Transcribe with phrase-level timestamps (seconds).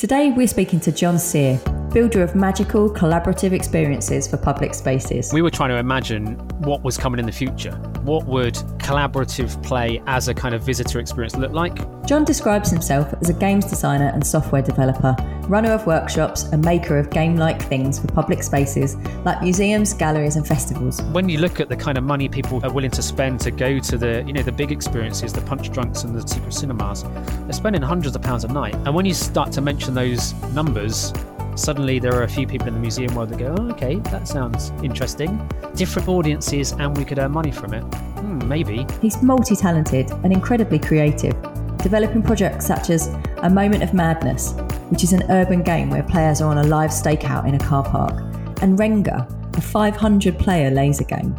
[0.00, 1.60] Today we're speaking to John Sear,
[1.92, 5.32] builder of magical collaborative experiences for public spaces.
[5.32, 7.72] We were trying to imagine what was coming in the future.
[8.02, 11.78] What would collaborative play as a kind of visitor experience look like?
[12.06, 15.14] John describes himself as a games designer and software developer,
[15.48, 20.36] runner of workshops, and maker of game like things for public spaces like museums, galleries,
[20.36, 21.02] and festivals.
[21.12, 23.78] When you look at the kind of money people are willing to spend to go
[23.78, 27.82] to the, you know, the big experiences, the Punchdrunks and the secret cinemas, they're spending
[27.82, 28.74] hundreds of pounds a night.
[28.74, 31.12] And when you start to mention those numbers,
[31.54, 34.26] suddenly there are a few people in the museum world that go, oh, okay, that
[34.26, 35.48] sounds interesting.
[35.74, 37.82] Different audiences, and we could earn money from it.
[37.82, 38.86] Hmm, maybe.
[39.00, 41.34] He's multi talented and incredibly creative,
[41.78, 43.08] developing projects such as
[43.38, 44.52] A Moment of Madness,
[44.90, 47.84] which is an urban game where players are on a live stakeout in a car
[47.84, 48.14] park,
[48.62, 51.36] and Renga, a 500 player laser game.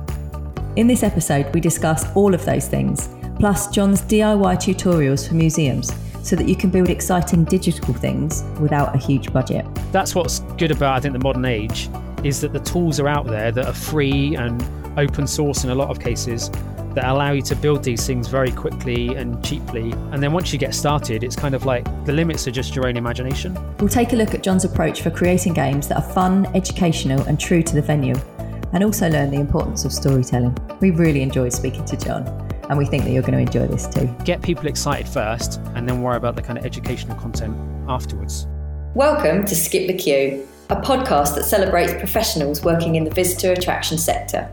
[0.75, 5.91] In this episode, we discuss all of those things, plus John's DIY tutorials for museums
[6.23, 9.65] so that you can build exciting digital things without a huge budget.
[9.91, 11.89] That's what's good about, I think, the modern age
[12.23, 14.63] is that the tools are out there that are free and
[14.99, 16.51] open source in a lot of cases
[16.93, 19.91] that allow you to build these things very quickly and cheaply.
[20.11, 22.87] And then once you get started, it's kind of like the limits are just your
[22.87, 23.57] own imagination.
[23.79, 27.39] We'll take a look at John's approach for creating games that are fun, educational, and
[27.39, 28.15] true to the venue,
[28.73, 30.55] and also learn the importance of storytelling.
[30.81, 33.85] We really enjoyed speaking to John and we think that you're going to enjoy this
[33.85, 34.07] too.
[34.23, 37.53] Get people excited first and then worry about the kind of educational content
[37.89, 38.47] afterwards.
[38.95, 43.97] Welcome to Skip the Queue, a podcast that celebrates professionals working in the visitor attraction
[43.97, 44.43] sector.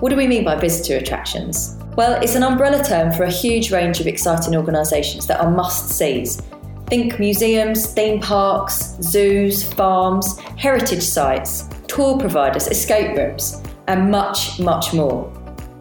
[0.00, 1.76] What do we mean by visitor attractions?
[1.96, 5.90] Well, it's an umbrella term for a huge range of exciting organisations that are must
[5.90, 6.40] sees.
[6.86, 14.94] Think museums, theme parks, zoos, farms, heritage sites, tour providers, escape rooms, and much, much
[14.94, 15.30] more.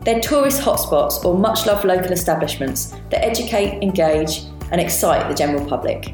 [0.06, 5.66] They're tourist hotspots or much loved local establishments that educate, engage, and excite the general
[5.68, 6.14] public.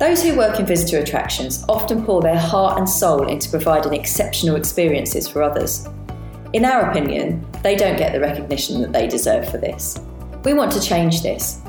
[0.00, 4.56] Those who work in visitor attractions often pour their heart and soul into providing exceptional
[4.56, 5.86] experiences for others.
[6.54, 10.00] In our opinion, they don't get the recognition that they deserve for this.
[10.42, 11.60] We want to change this.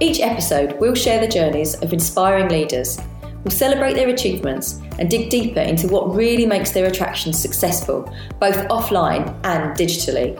[0.00, 2.98] Each episode, we'll share the journeys of inspiring leaders,
[3.42, 8.02] we'll celebrate their achievements, and dig deeper into what really makes their attractions successful,
[8.38, 10.38] both offline and digitally.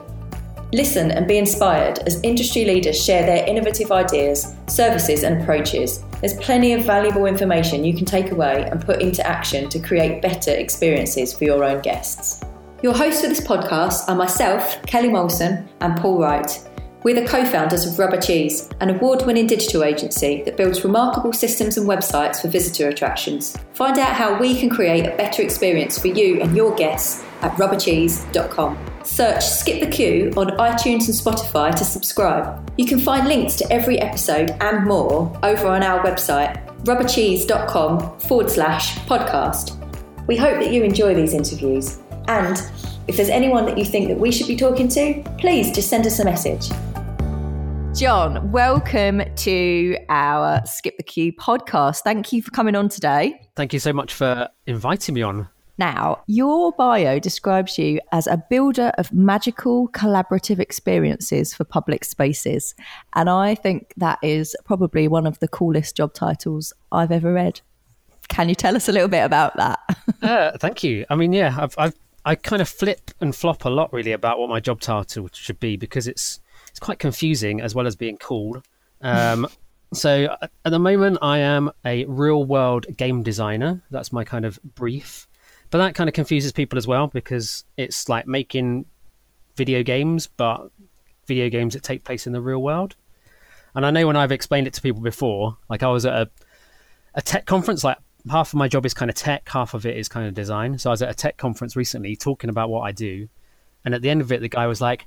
[0.72, 6.04] Listen and be inspired as industry leaders share their innovative ideas, services, and approaches.
[6.20, 10.22] There's plenty of valuable information you can take away and put into action to create
[10.22, 12.44] better experiences for your own guests.
[12.82, 16.66] Your hosts for this podcast are myself, Kelly Molson, and Paul Wright.
[17.02, 21.32] We're the co founders of Rubber Cheese, an award winning digital agency that builds remarkable
[21.32, 23.56] systems and websites for visitor attractions.
[23.72, 27.52] Find out how we can create a better experience for you and your guests at
[27.56, 28.78] rubbercheese.com.
[29.02, 32.70] Search Skip the Queue on iTunes and Spotify to subscribe.
[32.76, 38.50] You can find links to every episode and more over on our website, rubbercheese.com forward
[38.50, 39.76] slash podcast.
[40.26, 41.98] We hope that you enjoy these interviews.
[42.28, 42.56] And
[43.08, 46.06] if there's anyone that you think that we should be talking to, please just send
[46.06, 46.70] us a message.
[47.92, 52.02] John, welcome to our Skip the Queue podcast.
[52.02, 53.40] Thank you for coming on today.
[53.56, 55.48] Thank you so much for inviting me on.
[55.80, 62.74] Now, your bio describes you as a builder of magical collaborative experiences for public spaces.
[63.14, 67.62] And I think that is probably one of the coolest job titles I've ever read.
[68.28, 69.78] Can you tell us a little bit about that?
[70.22, 71.06] uh, thank you.
[71.08, 71.94] I mean, yeah, I've, I've,
[72.26, 75.60] I kind of flip and flop a lot really about what my job title should
[75.60, 78.62] be because it's it's quite confusing as well as being cool.
[79.00, 79.48] Um,
[79.94, 83.82] so at the moment, I am a real world game designer.
[83.90, 85.26] That's my kind of brief.
[85.70, 88.86] But that kind of confuses people as well because it's like making
[89.56, 90.70] video games, but
[91.26, 92.96] video games that take place in the real world.
[93.74, 96.30] And I know when I've explained it to people before, like I was at a,
[97.14, 97.98] a tech conference, like
[98.28, 100.78] half of my job is kind of tech, half of it is kind of design.
[100.78, 103.28] So I was at a tech conference recently talking about what I do.
[103.84, 105.06] And at the end of it, the guy was like,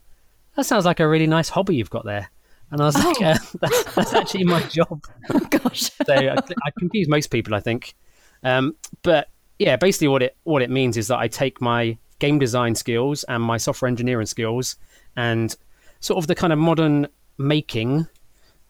[0.55, 2.29] that sounds like a really nice hobby you've got there.
[2.71, 2.99] And I was oh.
[2.99, 5.05] like, uh, that's, that's, actually my job.
[5.29, 5.81] Oh, gosh.
[5.81, 7.95] so I, I confuse most people, I think.
[8.43, 9.29] Um, but
[9.63, 13.23] yeah, basically what it what it means is that I take my game design skills
[13.29, 14.75] and my software engineering skills
[15.15, 15.55] and
[16.01, 17.07] sort of the kind of modern
[17.37, 18.05] making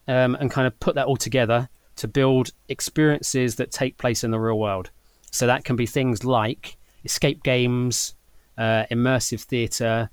[0.06, 4.30] um, and kind of put that all together to build experiences that take place in
[4.30, 4.90] the real world.
[5.32, 8.14] So that can be things like escape games,
[8.56, 10.10] uh, immersive theatre,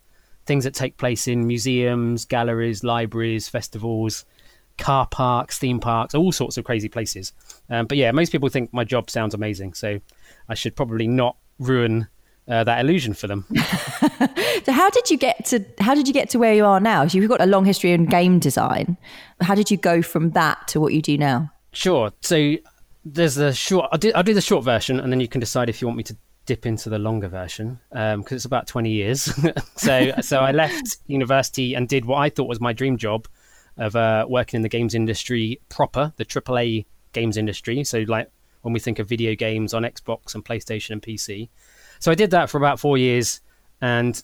[0.48, 4.26] things that take place in museums, galleries, libraries, festivals,
[4.80, 7.34] car parks, theme parks, all sorts of crazy places.
[7.70, 9.76] Um, but yeah, most people think my job sounds amazing.
[9.76, 10.00] So
[10.52, 12.08] I should probably not ruin
[12.48, 13.46] uh, that illusion for them.
[14.66, 17.08] so how did you get to how did you get to where you are now?
[17.08, 18.98] So you've got a long history in game design.
[19.40, 21.52] How did you go from that to what you do now?
[21.72, 22.12] Sure.
[22.22, 22.58] So
[23.06, 23.88] there's a short.
[23.92, 25.98] I'll do, I'll do the short version, and then you can decide if you want
[25.98, 29.34] me to dip into the longer version because um, it's about 20 years.
[29.78, 33.28] so so I left university and did what I thought was my dream job
[33.78, 37.84] of uh, working in the games industry proper, the AAA games industry.
[37.84, 38.30] So like
[38.62, 41.50] when we think of video games on Xbox and PlayStation and PC.
[42.00, 43.42] So I did that for about four years,
[43.82, 44.22] and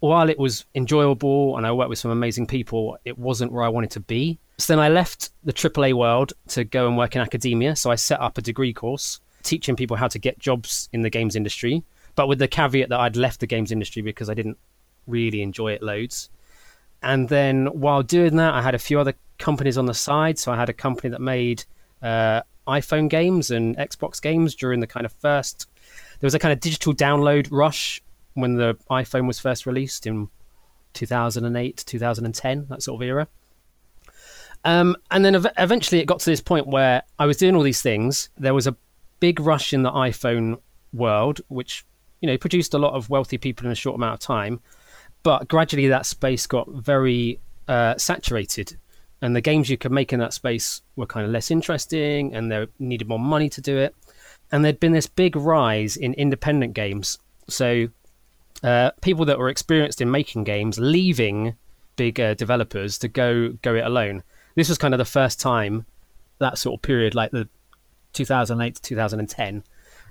[0.00, 3.68] while it was enjoyable and I worked with some amazing people, it wasn't where I
[3.68, 4.40] wanted to be.
[4.58, 7.76] So then I left the AAA world to go and work in academia.
[7.76, 11.10] So I set up a degree course teaching people how to get jobs in the
[11.10, 11.84] games industry,
[12.16, 14.58] but with the caveat that I'd left the games industry because I didn't
[15.06, 16.30] really enjoy it loads.
[17.02, 20.38] And then while doing that, I had a few other companies on the side.
[20.38, 21.64] So I had a company that made
[22.02, 25.66] uh, iPhone games and Xbox games during the kind of first.
[26.20, 28.02] There was a kind of digital download rush
[28.34, 30.28] when the iPhone was first released in
[30.94, 33.28] 2008 2010 that sort of era.
[34.64, 37.62] Um, and then ev- eventually it got to this point where i was doing all
[37.62, 38.28] these things.
[38.38, 38.76] There was a
[39.20, 40.60] big rush in the iphone
[40.92, 41.84] world which
[42.20, 44.60] you know produced a lot of wealthy people in a short amount of time.
[45.22, 48.76] But gradually that space got very uh, saturated
[49.22, 52.52] and the games you could make in that space were kind of less interesting and
[52.52, 53.94] they needed more money to do it
[54.50, 57.88] and there'd been this big rise in independent games so
[58.62, 61.54] uh, people that were experienced in making games leaving
[61.96, 64.22] big uh, developers to go go it alone.
[64.54, 65.86] This was kind of the first time
[66.38, 67.48] that sort of period, like the
[68.12, 69.64] 2008 to 2010,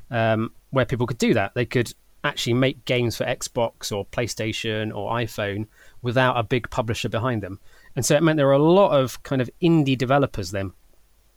[0.10, 1.54] um, where people could do that.
[1.54, 1.94] They could
[2.24, 5.68] actually make games for Xbox or PlayStation or iPhone
[6.02, 7.60] without a big publisher behind them.
[7.96, 10.72] And so it meant there were a lot of kind of indie developers then.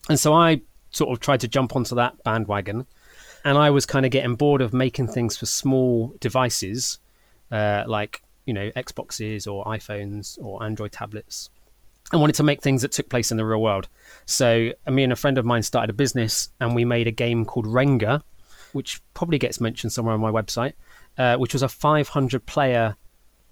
[0.08, 2.86] And so I sort of tried to jump onto that bandwagon.
[3.44, 6.98] And I was kind of getting bored of making things for small devices
[7.50, 11.50] uh, like you know Xboxes or iPhones or Android tablets.
[12.12, 13.88] I wanted to make things that took place in the real world.
[14.26, 17.12] So uh, me and a friend of mine started a business, and we made a
[17.12, 18.22] game called Renga,
[18.72, 20.74] which probably gets mentioned somewhere on my website,
[21.16, 22.96] uh, which was a 500 player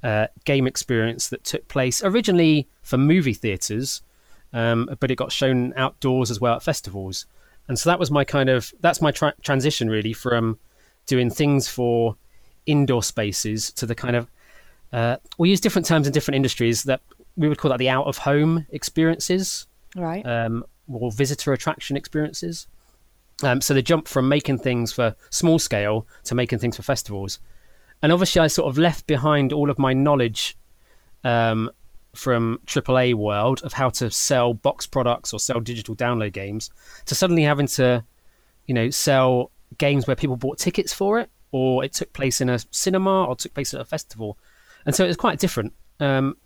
[0.03, 4.03] uh, game experience that took place originally for movie theaters,
[4.53, 7.27] um, but it got shown outdoors as well at festivals.
[7.69, 10.59] And so that was my kind of that's my tra- transition really from
[11.07, 12.17] doing things for
[12.67, 14.29] indoor spaces to the kind of
[14.93, 17.01] uh, we use different terms in different industries that
[17.37, 19.67] we would call that the out of home experiences,
[19.97, 20.25] right?
[20.27, 22.67] Um, or visitor attraction experiences.
[23.43, 27.39] Um, so the jump from making things for small scale to making things for festivals,
[28.03, 30.57] and obviously I sort of left behind all of my knowledge
[31.25, 31.71] um,
[32.15, 36.71] from AAA world of how to sell box products or sell digital download games
[37.07, 38.05] to suddenly having to,
[38.67, 42.49] you know, sell games where people bought tickets for it or it took place in
[42.51, 44.37] a cinema or took place at a festival.
[44.85, 45.73] And so it was quite different.
[46.01, 46.37] Um,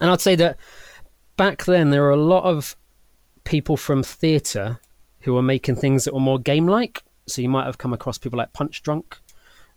[0.00, 0.58] and I'd say that
[1.36, 2.76] back then there were a lot of
[3.44, 4.80] people from theatre
[5.20, 7.02] who were making things that were more game like.
[7.26, 9.14] So you might have come across people like Punchdrunk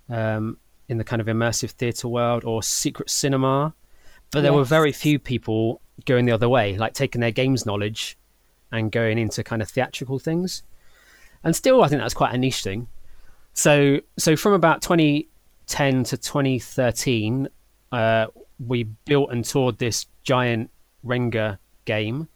[0.09, 0.57] um,
[0.91, 3.73] in the kind of immersive theatre world or Secret Cinema.
[4.31, 4.57] But there yes.
[4.57, 8.17] were very few people going the other way, like taking their games knowledge
[8.71, 10.63] and going into kind of theatrical things.
[11.43, 12.88] And still, I think that's quite a niche thing.
[13.53, 17.47] So so from about 2010 to 2013,
[17.91, 18.27] uh,
[18.65, 20.69] we built and toured this giant
[21.05, 22.27] Renga game.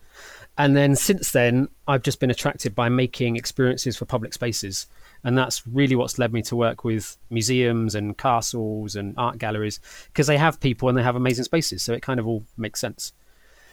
[0.58, 4.88] And then since then, I've just been attracted by making experiences for public spaces.
[5.26, 9.80] And that's really what's led me to work with museums and castles and art galleries
[10.06, 11.82] because they have people and they have amazing spaces.
[11.82, 13.12] So it kind of all makes sense.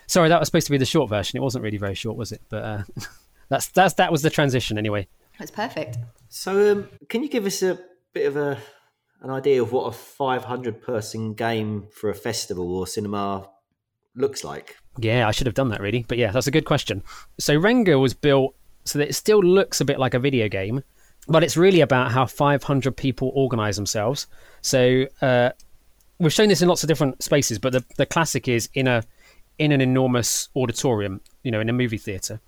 [0.06, 1.36] Sorry, that was supposed to be the short version.
[1.36, 2.40] It wasn't really very short, was it?
[2.48, 2.82] But uh,
[3.50, 5.06] that's that's that was the transition anyway.
[5.38, 5.98] That's perfect.
[6.30, 7.78] So, um, can you give us a
[8.14, 8.58] bit of a
[9.20, 13.48] an idea of what a 500 person game for a festival or cinema
[14.16, 14.76] looks like?
[14.98, 17.02] Yeah, I should have done that really, but yeah, that's a good question.
[17.38, 18.54] So, Renga was built
[18.84, 20.82] so that it still looks a bit like a video game,
[21.28, 24.26] but it's really about how 500 people organize themselves.
[24.60, 25.50] So, uh,
[26.18, 29.02] we've shown this in lots of different spaces, but the, the classic is in a
[29.58, 32.40] in an enormous auditorium, you know, in a movie theater.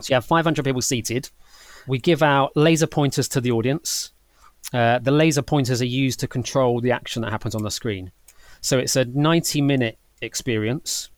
[0.00, 1.30] So you have 500 people seated
[1.86, 4.10] we give out laser pointers to the audience.
[4.72, 8.10] Uh, the laser pointers are used to control the action that happens on the screen.
[8.60, 11.10] So it's a 90 minute experience.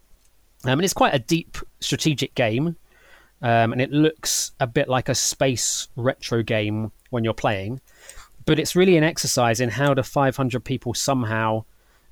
[0.64, 2.76] Um, and it's quite a deep strategic game.
[3.40, 7.80] Um, and it looks a bit like a space retro game when you're playing.
[8.46, 11.64] But it's really an exercise in how do 500 people somehow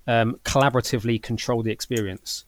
[0.06, 2.44] um, collaboratively control the experience.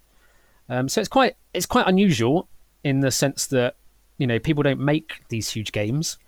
[0.69, 2.49] Um, so it's quite it's quite unusual
[2.85, 3.77] in the sense that
[4.19, 6.19] you know, people don't make these huge games.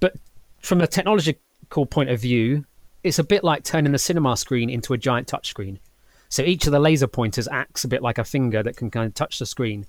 [0.00, 0.14] But
[0.60, 2.66] from a technological point of view,
[3.02, 5.78] it's a bit like turning the cinema screen into a giant touchscreen.
[6.28, 9.06] So each of the laser pointers acts a bit like a finger that can kind
[9.06, 9.86] of touch the screen.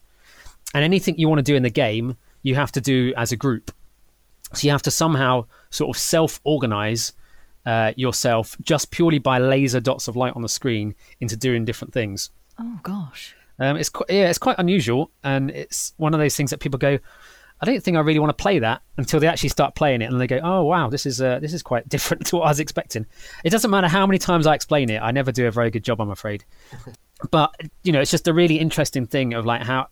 [0.73, 3.37] And anything you want to do in the game, you have to do as a
[3.37, 3.71] group.
[4.53, 7.13] So you have to somehow sort of self organize
[7.65, 11.93] uh, yourself just purely by laser dots of light on the screen into doing different
[11.93, 12.29] things.
[12.59, 13.35] Oh gosh.
[13.59, 16.79] Um, it's quite, yeah, it's quite unusual, and it's one of those things that people
[16.79, 16.97] go,
[17.63, 20.11] I don't think I really want to play that until they actually start playing it
[20.11, 22.49] and they go, "Oh wow, this is uh, this is quite different to what I
[22.49, 23.05] was expecting."
[23.45, 25.83] It doesn't matter how many times I explain it; I never do a very good
[25.83, 26.43] job, I'm afraid.
[27.31, 29.87] but you know, it's just a really interesting thing of like how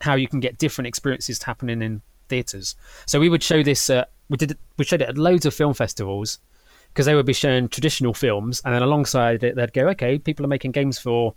[0.00, 2.76] how you can get different experiences happening in theaters.
[3.06, 3.90] So we would show this.
[3.90, 6.38] Uh, we did we showed it at loads of film festivals
[6.88, 10.44] because they would be showing traditional films, and then alongside it, they'd go, "Okay, people
[10.44, 11.34] are making games for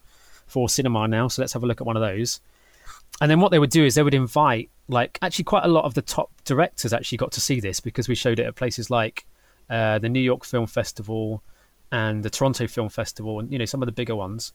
[0.47, 2.41] for cinema now, so let's have a look at one of those."
[3.19, 5.85] And then what they would do is they would invite like actually quite a lot
[5.85, 8.89] of the top directors actually got to see this because we showed it at places
[8.89, 9.25] like
[9.69, 11.43] uh, the New York Film Festival
[11.91, 14.53] and the Toronto Film Festival and you know some of the bigger ones.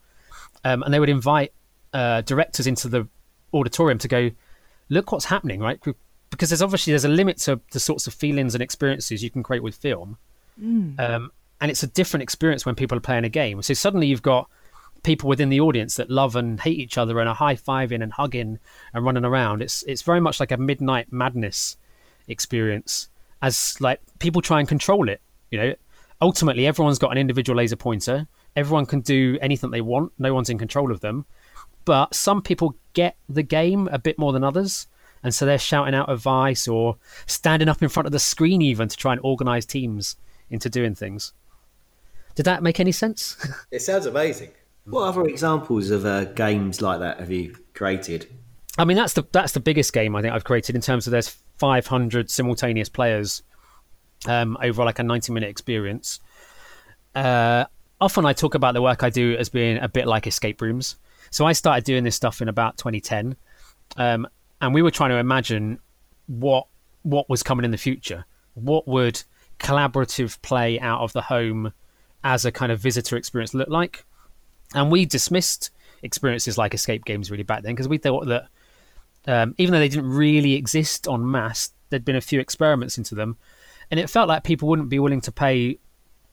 [0.65, 1.53] Um, and they would invite
[1.93, 3.09] uh, directors into the
[3.55, 4.31] auditorium to go
[4.89, 5.81] look what's happening right
[6.31, 9.43] because there's obviously there's a limit to the sorts of feelings and experiences you can
[9.43, 10.17] create with film
[10.61, 10.99] mm.
[11.01, 14.23] um, and it's a different experience when people are playing a game so suddenly you've
[14.23, 14.49] got
[15.07, 18.13] people within the audience that love and hate each other and are high fiving and
[18.13, 18.59] hugging
[18.93, 19.63] and running around.
[19.63, 21.77] It's it's very much like a midnight madness
[22.27, 23.09] experience
[23.41, 25.23] as like people try and control it.
[25.51, 25.75] You know,
[26.21, 28.27] ultimately everyone's got an individual laser pointer.
[28.57, 30.13] Everyone can do anything they want.
[30.19, 31.25] No one's in control of them.
[31.87, 34.87] But some people get the game a bit more than others.
[35.23, 38.89] And so they're shouting out advice or standing up in front of the screen even
[38.89, 40.17] to try and organize teams
[40.51, 41.33] into doing things.
[42.35, 43.37] Did that make any sense?
[43.71, 44.51] It sounds amazing.
[44.85, 48.29] What other examples of uh, games like that have you created?
[48.79, 51.11] I mean, that's the that's the biggest game I think I've created in terms of
[51.11, 51.29] there's
[51.59, 53.43] 500 simultaneous players
[54.29, 56.21] um, over like a 90 minute experience.
[57.15, 57.65] Uh,
[58.01, 60.97] often I talk about the work I do as being a bit like escape rooms.
[61.31, 63.37] So I started doing this stuff in about 2010,
[63.97, 64.27] um,
[64.61, 65.79] and we were trying to imagine
[66.27, 66.67] what
[67.03, 68.25] what was coming in the future.
[68.55, 69.23] What would
[69.59, 71.73] collaborative play out of the home
[72.25, 74.05] as a kind of visitor experience look like?
[74.75, 75.71] And we dismissed
[76.03, 78.49] experiences like escape games really back then because we thought that
[79.27, 83.15] um, even though they didn't really exist en masse, there'd been a few experiments into
[83.15, 83.37] them,
[83.91, 85.79] and it felt like people wouldn't be willing to pay,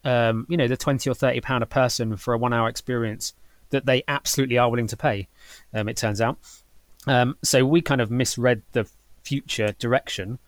[0.04, 3.34] um, you know, the twenty or thirty pound a person for a one-hour experience
[3.74, 5.28] that they absolutely are willing to pay.
[5.74, 6.38] Um, it turns out,
[7.08, 8.88] um, so we kind of misread the
[9.24, 10.40] future direction.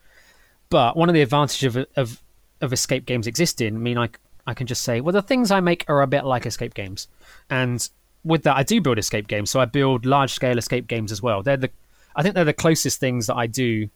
[0.70, 2.22] But one of the advantages of, of
[2.62, 4.10] of escape games existing, mean, I
[4.48, 7.08] I can just say, well, the things I make are a bit like escape games,
[7.50, 7.88] and
[8.24, 9.52] with that, I do build escape games.
[9.52, 11.44] So I build large scale escape games as well.
[11.44, 11.70] They're the,
[12.16, 13.90] I think they're the closest things that I do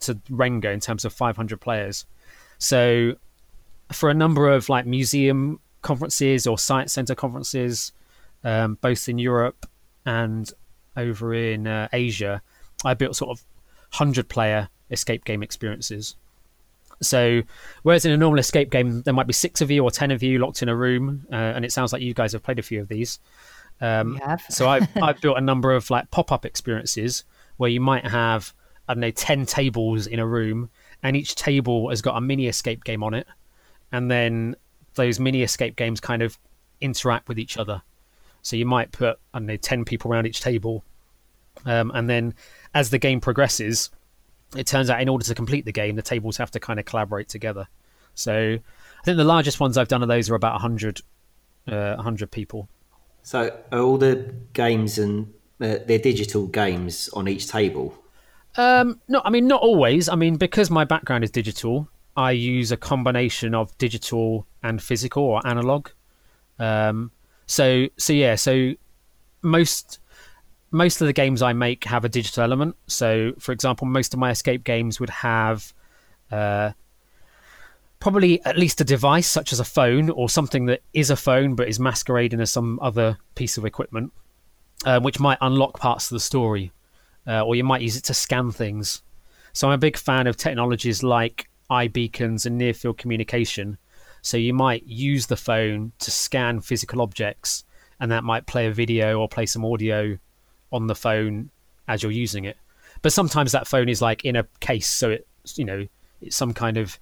[0.00, 2.04] to Renga in terms of 500 players.
[2.58, 3.14] So
[3.90, 7.92] for a number of like museum conferences or science center conferences,
[8.44, 9.66] um, both in Europe
[10.06, 10.52] and
[10.96, 12.42] over in uh, Asia,
[12.84, 13.44] I built sort of
[13.92, 16.16] 100 player escape game experiences.
[17.02, 17.42] So,
[17.82, 20.22] whereas in a normal escape game, there might be six of you or ten of
[20.22, 22.62] you locked in a room, uh, and it sounds like you guys have played a
[22.62, 23.18] few of these.
[23.80, 24.20] Um,
[24.50, 27.24] so I've, I've built a number of like pop-up experiences
[27.56, 28.52] where you might have
[28.86, 30.68] I don't know ten tables in a room,
[31.02, 33.26] and each table has got a mini escape game on it,
[33.92, 34.56] and then
[34.94, 36.38] those mini escape games kind of
[36.82, 37.80] interact with each other.
[38.42, 40.84] So you might put I don't know ten people around each table,
[41.66, 42.34] um, and then
[42.74, 43.90] as the game progresses,
[44.56, 46.86] it turns out in order to complete the game, the tables have to kind of
[46.86, 47.68] collaborate together.
[48.14, 51.00] So I think the largest ones I've done of those are about 100,
[51.68, 52.68] uh, 100 people.
[53.22, 57.96] So are all the games and uh, they're digital games on each table?
[58.56, 60.08] Um, no, I mean not always.
[60.08, 65.22] I mean because my background is digital, I use a combination of digital and physical
[65.22, 65.88] or analog.
[66.58, 67.12] Um,
[67.50, 68.74] so so yeah, so
[69.42, 69.98] most
[70.70, 72.76] most of the games I make have a digital element.
[72.86, 75.74] So, for example, most of my escape games would have
[76.30, 76.70] uh,
[77.98, 81.56] probably at least a device such as a phone or something that is a phone
[81.56, 84.12] but is masquerading as some other piece of equipment,
[84.84, 86.70] uh, which might unlock parts of the story,
[87.26, 89.02] uh, or you might use it to scan things.
[89.54, 93.76] So, I'm a big fan of technologies like iBeacons and near field communication.
[94.22, 97.64] So, you might use the phone to scan physical objects,
[97.98, 100.18] and that might play a video or play some audio
[100.72, 101.50] on the phone
[101.88, 102.56] as you're using it.
[103.02, 105.86] But sometimes that phone is like in a case, so it's you know
[106.20, 106.98] it's some kind of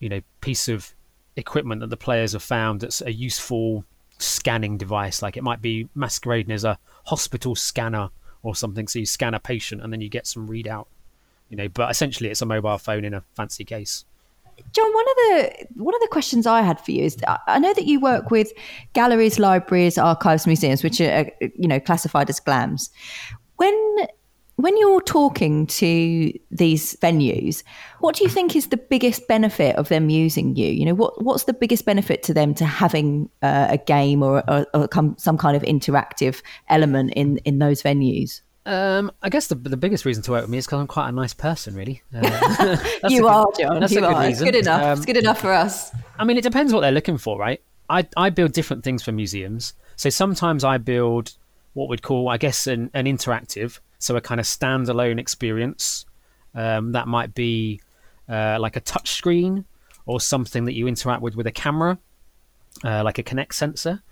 [0.00, 0.94] you know piece of
[1.36, 3.84] equipment that the players have found that's a useful
[4.18, 5.22] scanning device.
[5.22, 8.10] Like it might be masquerading as a hospital scanner
[8.42, 8.88] or something.
[8.88, 10.86] So you scan a patient and then you get some readout.
[11.48, 14.04] You know, but essentially it's a mobile phone in a fancy case.
[14.72, 17.16] John, one of the one of the questions I had for you is
[17.46, 18.52] I know that you work with
[18.92, 22.90] galleries, libraries, archives, museums, which are you know classified as GLAMs.
[23.56, 24.06] When
[24.56, 27.62] when you're talking to these venues,
[28.00, 30.68] what do you think is the biggest benefit of them using you?
[30.68, 34.48] You know, what what's the biggest benefit to them to having uh, a game or,
[34.48, 34.88] or, or
[35.18, 38.40] some kind of interactive element in in those venues?
[38.64, 41.08] Um, I guess the the biggest reason to work with me is because I'm quite
[41.08, 42.02] a nice person, really.
[42.14, 42.76] Uh,
[43.08, 43.80] you good, are, John.
[43.80, 44.20] That's you a good are.
[44.20, 44.30] reason.
[44.30, 44.82] It's good enough.
[44.82, 45.90] Um, it's good enough for us.
[46.18, 47.60] I mean, it depends what they're looking for, right?
[47.90, 49.74] I I build different things for museums.
[49.96, 51.32] So sometimes I build
[51.74, 56.06] what we'd call, I guess, an, an interactive, so a kind of standalone experience.
[56.54, 57.80] Um, that might be
[58.28, 59.64] uh, like a touch screen
[60.06, 61.98] or something that you interact with with a camera,
[62.84, 64.02] uh, like a Kinect sensor.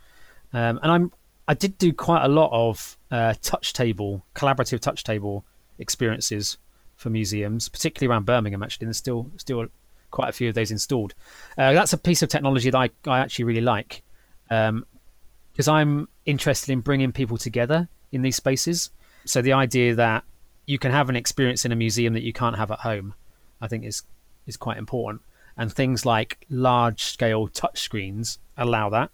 [0.52, 1.12] Um, and I'm
[1.50, 5.44] I did do quite a lot of uh, touch table, collaborative touch table
[5.80, 6.58] experiences
[6.94, 8.62] for museums, particularly around Birmingham.
[8.62, 9.66] Actually, there's still still
[10.12, 11.12] quite a few of those installed.
[11.58, 14.04] Uh, that's a piece of technology that I, I actually really like
[14.48, 18.90] because I'm interested in bringing people together in these spaces.
[19.24, 20.22] So the idea that
[20.66, 23.14] you can have an experience in a museum that you can't have at home,
[23.60, 24.04] I think is
[24.46, 25.22] is quite important.
[25.56, 29.10] And things like large scale touch screens allow that.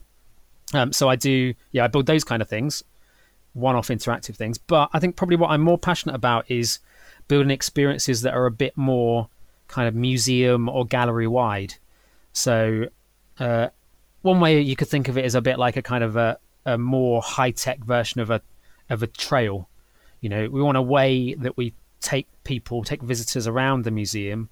[0.74, 2.82] Um, so I do, yeah, I build those kind of things,
[3.52, 4.58] one off interactive things.
[4.58, 6.80] But I think probably what I'm more passionate about is
[7.28, 9.28] building experiences that are a bit more
[9.68, 11.74] kind of museum or gallery wide.
[12.32, 12.86] So
[13.38, 13.68] uh,
[14.22, 16.38] one way you could think of it is a bit like a kind of a,
[16.64, 18.42] a more high tech version of a
[18.88, 19.68] of a trail.
[20.20, 24.48] You know, we want a way that we take people, take visitors around the museum,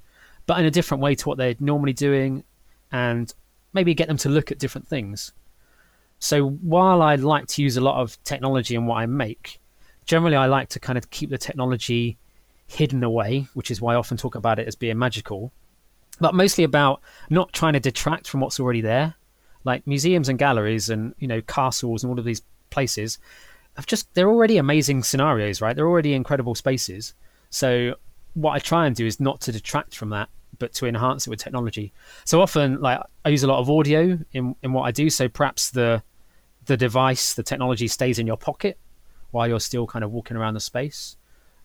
[0.47, 2.44] but in a different way to what they're normally doing,
[2.90, 3.33] and
[3.73, 5.33] maybe get them to look at different things.
[6.25, 9.61] So while I like to use a lot of technology in what I make,
[10.07, 12.16] generally I like to kind of keep the technology
[12.66, 15.52] hidden away, which is why I often talk about it as being magical,
[16.23, 19.16] but mostly about not trying to detract from what's already there.
[19.64, 22.40] Like museums and galleries and you know castles and all of these
[22.71, 23.19] places
[23.76, 25.76] have just they're already amazing scenarios, right?
[25.76, 27.12] They're already incredible spaces.
[27.50, 27.97] So
[28.33, 31.31] what I try and do is not to detract from that, but to enhance it
[31.31, 31.93] with technology.
[32.25, 35.11] So often, like I use a lot of audio in in what I do.
[35.11, 36.02] So perhaps the
[36.66, 38.78] the device, the technology stays in your pocket
[39.30, 41.16] while you're still kind of walking around the space.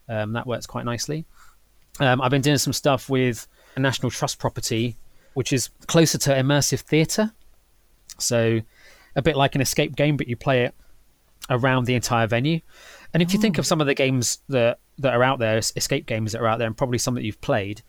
[0.08, 1.26] Um, that works quite nicely.
[2.00, 4.98] Um, I've been doing some stuff with a National Trust property,
[5.34, 7.32] which is closer to immersive theatre.
[8.18, 8.62] So
[9.16, 10.74] a bit like an escape game, but you play it
[11.50, 12.62] around the entire venue.
[13.14, 16.06] And if you think of some of the games that that are out there, escape
[16.06, 17.82] games that are out there, and probably some that you've played,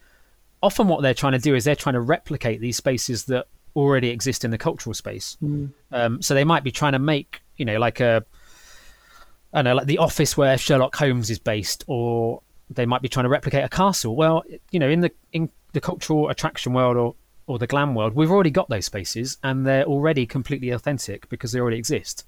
[0.62, 3.46] often what they're trying to do is they're trying to replicate these spaces that
[3.76, 5.36] already exist in the cultural space.
[5.92, 8.24] Um, so they might be trying to make, you know, like a,
[9.52, 13.08] I don't know, like the office where Sherlock Holmes is based, or they might be
[13.08, 14.14] trying to replicate a castle.
[14.16, 17.14] Well, you know, in the in the cultural attraction world or
[17.46, 21.52] or the glam world, we've already got those spaces, and they're already completely authentic because
[21.52, 22.24] they already exist.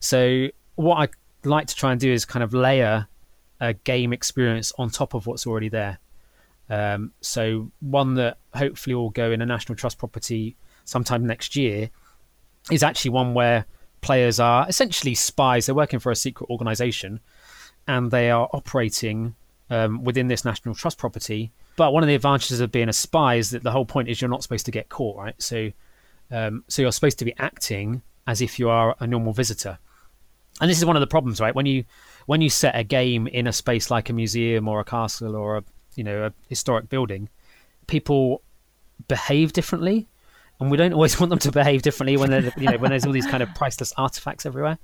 [0.00, 1.08] So what I
[1.48, 3.06] like to try and do is kind of layer
[3.60, 5.98] a game experience on top of what's already there.
[6.70, 11.90] Um, so one that hopefully will go in a national trust property sometime next year
[12.70, 13.66] is actually one where
[14.00, 15.66] players are essentially spies.
[15.66, 17.20] They're working for a secret organization,
[17.86, 19.34] and they are operating
[19.70, 21.50] um, within this national trust property.
[21.76, 24.20] But one of the advantages of being a spy is that the whole point is
[24.20, 25.34] you're not supposed to get caught, right?
[25.40, 25.72] So,
[26.30, 29.78] um, so you're supposed to be acting as if you are a normal visitor.
[30.60, 31.54] And this is one of the problems, right?
[31.54, 31.84] When you
[32.26, 35.58] when you set a game in a space like a museum or a castle or
[35.58, 35.64] a
[35.96, 37.28] you know a historic building,
[37.86, 38.42] people
[39.08, 40.08] behave differently,
[40.62, 43.04] and we don't always want them to behave differently when they you know when there's
[43.04, 44.78] all these kind of priceless artifacts everywhere.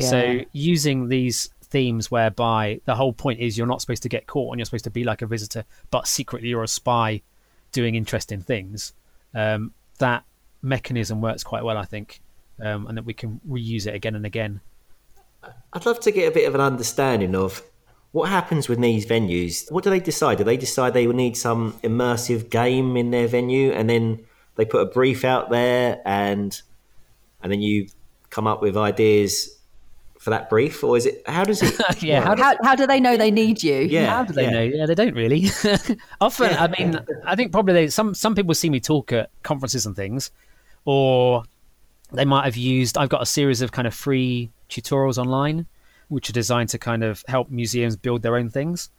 [0.00, 4.52] So using these themes whereby the whole point is you're not supposed to get caught
[4.52, 7.22] and you're supposed to be like a visitor, but secretly you're a spy
[7.72, 8.92] doing interesting things.
[9.34, 10.24] Um, that
[10.60, 12.20] mechanism works quite well, I think,
[12.60, 14.60] um, and that we can reuse it again and again.
[15.72, 17.62] I'd love to get a bit of an understanding of
[18.12, 19.70] what happens with these venues.
[19.72, 20.38] What do they decide?
[20.38, 24.24] Do they decide they will need some immersive game in their venue, and then
[24.62, 26.60] they put a brief out there, and
[27.42, 27.88] and then you
[28.30, 29.58] come up with ideas
[30.20, 31.22] for that brief, or is it?
[31.26, 31.74] How does it?
[32.02, 32.36] Yeah, how?
[32.36, 33.74] How, how do they know they need you?
[33.74, 34.50] yeah, How do they yeah.
[34.50, 34.62] know?
[34.62, 35.46] Yeah, they don't really.
[36.20, 39.84] Often, I mean, I think probably they, some some people see me talk at conferences
[39.84, 40.30] and things,
[40.84, 41.42] or
[42.12, 42.96] they might have used.
[42.96, 45.66] I've got a series of kind of free tutorials online,
[46.08, 48.90] which are designed to kind of help museums build their own things.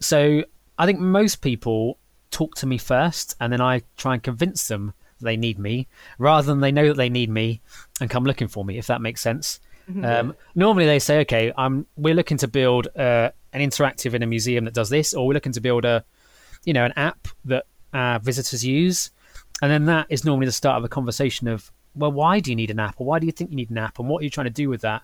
[0.00, 0.44] So
[0.78, 1.97] I think most people
[2.30, 5.88] talk to me first, and then I try and convince them they need me,
[6.18, 7.60] rather than they know that they need me
[8.00, 8.78] and come looking for me.
[8.78, 9.60] If that makes sense.
[10.04, 14.26] Um, normally they say, okay, um, we're looking to build uh, an interactive in a
[14.26, 16.04] museum that does this, or we're looking to build a,
[16.66, 17.64] you know, an app that
[17.94, 19.10] uh, visitors use,
[19.62, 22.54] and then that is normally the start of a conversation of, well, why do you
[22.54, 24.24] need an app, or why do you think you need an app, and what are
[24.24, 25.00] you trying to do with that,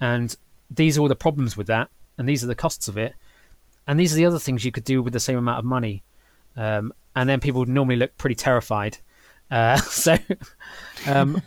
[0.00, 0.36] and
[0.70, 3.16] these are all the problems with that, and these are the costs of it,
[3.90, 6.04] And these are the other things you could do with the same amount of money.
[6.56, 8.98] Um, and then people would normally look pretty terrified.
[9.50, 10.16] Uh, so,
[11.06, 11.42] um,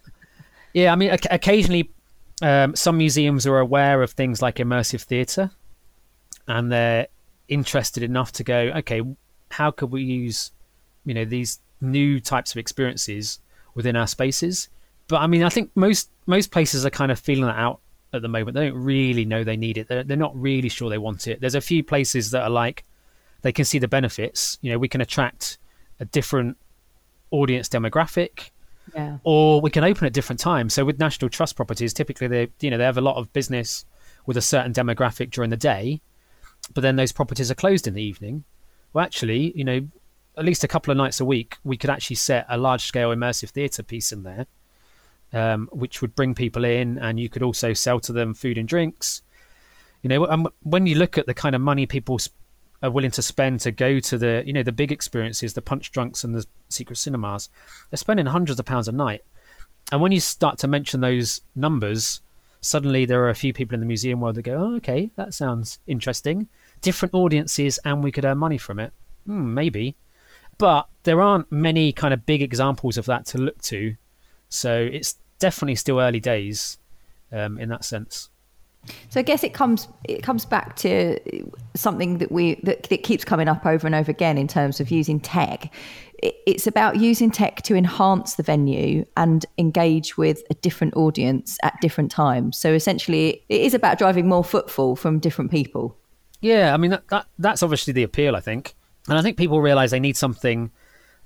[0.73, 1.91] yeah, I mean, occasionally
[2.41, 5.51] um, some museums are aware of things like immersive theatre
[6.47, 7.07] and they're
[7.47, 9.01] interested enough to go, okay,
[9.51, 10.51] how could we use,
[11.05, 13.39] you know, these new types of experiences
[13.75, 14.69] within our spaces?
[15.07, 17.79] But I mean, I think most most places are kind of feeling that out
[18.13, 18.55] at the moment.
[18.55, 19.87] They don't really know they need it.
[19.87, 21.41] They're, they're not really sure they want it.
[21.41, 22.83] There's a few places that are like
[23.43, 24.57] they can see the benefits.
[24.61, 25.59] You know, we can attract
[25.99, 26.57] a different
[27.29, 28.49] audience demographic.
[28.95, 29.17] Yeah.
[29.23, 30.73] Or we can open at different times.
[30.73, 33.85] So with National Trust properties, typically they you know they have a lot of business
[34.25, 36.01] with a certain demographic during the day,
[36.73, 38.43] but then those properties are closed in the evening.
[38.91, 39.87] Well, actually, you know,
[40.37, 43.09] at least a couple of nights a week, we could actually set a large scale
[43.09, 44.45] immersive theatre piece in there,
[45.31, 48.67] um, which would bring people in, and you could also sell to them food and
[48.67, 49.21] drinks.
[50.01, 52.19] You know, and when you look at the kind of money people
[52.83, 56.23] are willing to spend to go to the, you know, the big experiences, the Punchdrunks
[56.23, 57.49] and the secret cinemas,
[57.89, 59.23] they're spending hundreds of pounds a night.
[59.91, 62.21] And when you start to mention those numbers,
[62.59, 65.33] suddenly there are a few people in the museum world that go, oh, okay, that
[65.33, 66.49] sounds interesting.
[66.81, 68.91] Different audiences, and we could earn money from it.
[69.25, 69.95] Hmm, maybe.
[70.57, 73.95] But there aren't many kind of big examples of that to look to.
[74.49, 76.77] So it's definitely still early days
[77.31, 78.29] um, in that sense.
[79.09, 81.19] So I guess it comes it comes back to
[81.75, 84.91] something that we that, that keeps coming up over and over again in terms of
[84.91, 85.71] using tech
[86.45, 91.79] it's about using tech to enhance the venue and engage with a different audience at
[91.81, 92.57] different times.
[92.57, 95.97] So essentially, it is about driving more footfall from different people.
[96.39, 98.75] Yeah, I mean that, that that's obviously the appeal, I think,
[99.07, 100.71] and I think people realize they need something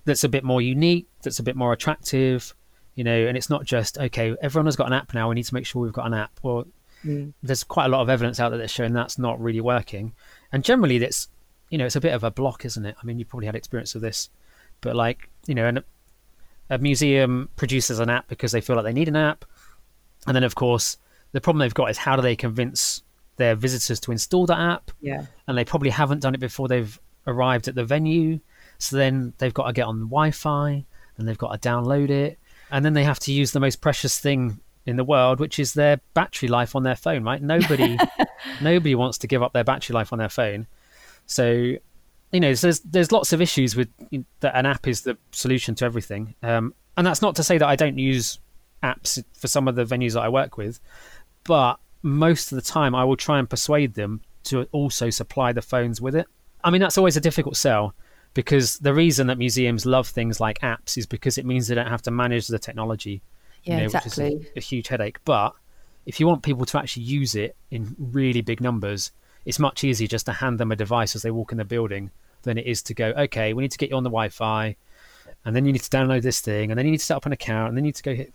[0.05, 2.55] that's a bit more unique, that's a bit more attractive,
[2.95, 3.27] you know.
[3.27, 4.35] And it's not just okay.
[4.41, 5.29] Everyone has got an app now.
[5.29, 6.39] We need to make sure we've got an app.
[6.43, 6.65] Well,
[7.03, 7.33] mm.
[7.43, 10.13] there's quite a lot of evidence out there that's showing that's not really working,
[10.51, 11.27] and generally, that's
[11.69, 12.95] you know, it's a bit of a block, isn't it?
[13.01, 14.29] I mean, you probably had experience of this
[14.81, 15.83] but like you know, an,
[16.69, 19.45] a museum produces an app because they feel like they need an app,
[20.25, 20.97] and then of course
[21.31, 23.03] the problem they've got is how do they convince
[23.37, 24.91] their visitors to install that app?
[25.01, 28.39] Yeah, and they probably haven't done it before they've arrived at the venue,
[28.77, 30.85] so then they've got to get on Wi-Fi
[31.17, 32.37] and they've got to download it,
[32.71, 35.73] and then they have to use the most precious thing in the world, which is
[35.73, 37.23] their battery life on their phone.
[37.23, 37.41] Right?
[37.41, 37.97] Nobody,
[38.61, 40.65] nobody wants to give up their battery life on their phone.
[41.27, 41.75] So
[42.31, 43.89] you know, there's there's lots of issues with
[44.41, 46.35] that an app is the solution to everything.
[46.43, 48.39] Um, and that's not to say that I don't use
[48.83, 50.79] apps for some of the venues that I work with,
[51.43, 55.61] but most of the time I will try and persuade them to also supply the
[55.61, 56.27] phones with it.
[56.63, 57.93] I mean, that's always a difficult sell
[58.33, 61.87] because the reason that museums love things like apps is because it means they don't
[61.87, 63.21] have to manage the technology.
[63.67, 64.35] Yeah, you know, exactly.
[64.35, 65.19] Which is a, a huge headache.
[65.25, 65.53] But
[66.05, 69.11] if you want people to actually use it in really big numbers,
[69.45, 72.11] it's much easier just to hand them a device as they walk in the building
[72.43, 74.75] than it is to go, okay, we need to get you on the Wi Fi,
[75.45, 77.25] and then you need to download this thing, and then you need to set up
[77.25, 78.33] an account, and then you need to go hit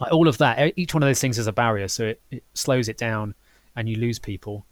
[0.00, 0.72] like all of that.
[0.76, 3.34] Each one of those things is a barrier, so it, it slows it down
[3.76, 4.64] and you lose people.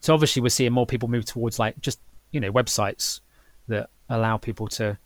[0.00, 2.00] So obviously, we're seeing more people move towards like just
[2.30, 3.20] you know websites
[3.68, 4.98] that allow people to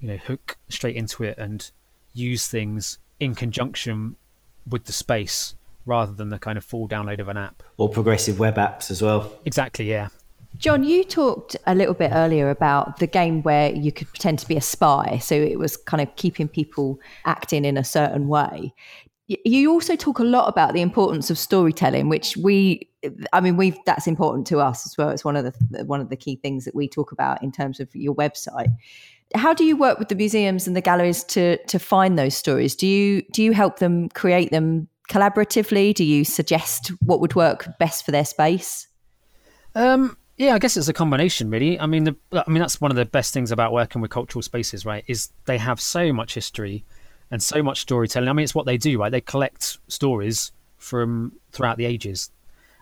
[0.00, 1.70] you know hook straight into it and
[2.14, 4.16] use things in conjunction
[4.68, 5.54] with the space
[5.86, 7.62] rather than the kind of full download of an app.
[7.76, 9.32] Or progressive web apps as well.
[9.44, 10.08] Exactly, yeah.
[10.58, 14.48] John, you talked a little bit earlier about the game where you could pretend to
[14.48, 15.18] be a spy.
[15.18, 18.74] So it was kind of keeping people acting in a certain way.
[19.28, 22.88] You also talk a lot about the importance of storytelling, which we,
[23.32, 25.08] I mean, we that's important to us as well.
[25.10, 27.80] It's one of the one of the key things that we talk about in terms
[27.80, 28.76] of your website.
[29.34, 32.74] How do you work with the museums and the galleries to to find those stories?
[32.74, 35.94] Do you do you help them create them collaboratively?
[35.94, 38.88] Do you suggest what would work best for their space?
[39.74, 41.78] Um, yeah, I guess it's a combination, really.
[41.78, 44.42] I mean, the, I mean that's one of the best things about working with cultural
[44.42, 45.04] spaces, right?
[45.06, 46.84] Is they have so much history
[47.30, 48.28] and so much storytelling.
[48.28, 49.10] I mean, it's what they do, right?
[49.10, 52.30] They collect stories from throughout the ages,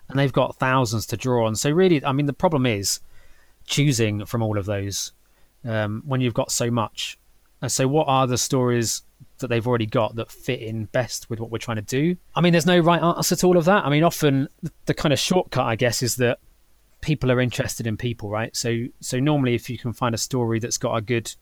[0.08, 1.54] and they've got thousands to draw on.
[1.54, 3.00] So really, I mean, the problem is
[3.66, 5.12] choosing from all of those
[5.64, 7.18] um, when you've got so much.
[7.62, 9.02] And so, what are the stories
[9.38, 12.16] that they've already got that fit in best with what we're trying to do?
[12.34, 13.84] I mean, there's no right answer to all of that.
[13.84, 14.48] I mean, often
[14.86, 16.38] the kind of shortcut, I guess, is that
[17.00, 18.54] people are interested in people, right?
[18.56, 21.34] So so normally if you can find a story that's got a good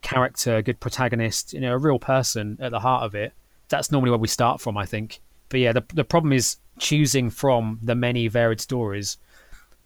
[0.00, 3.32] character, a good protagonist, you know, a real person at the heart of it,
[3.68, 5.20] that's normally where we start from, I think.
[5.48, 9.18] But yeah, the the problem is choosing from the many varied stories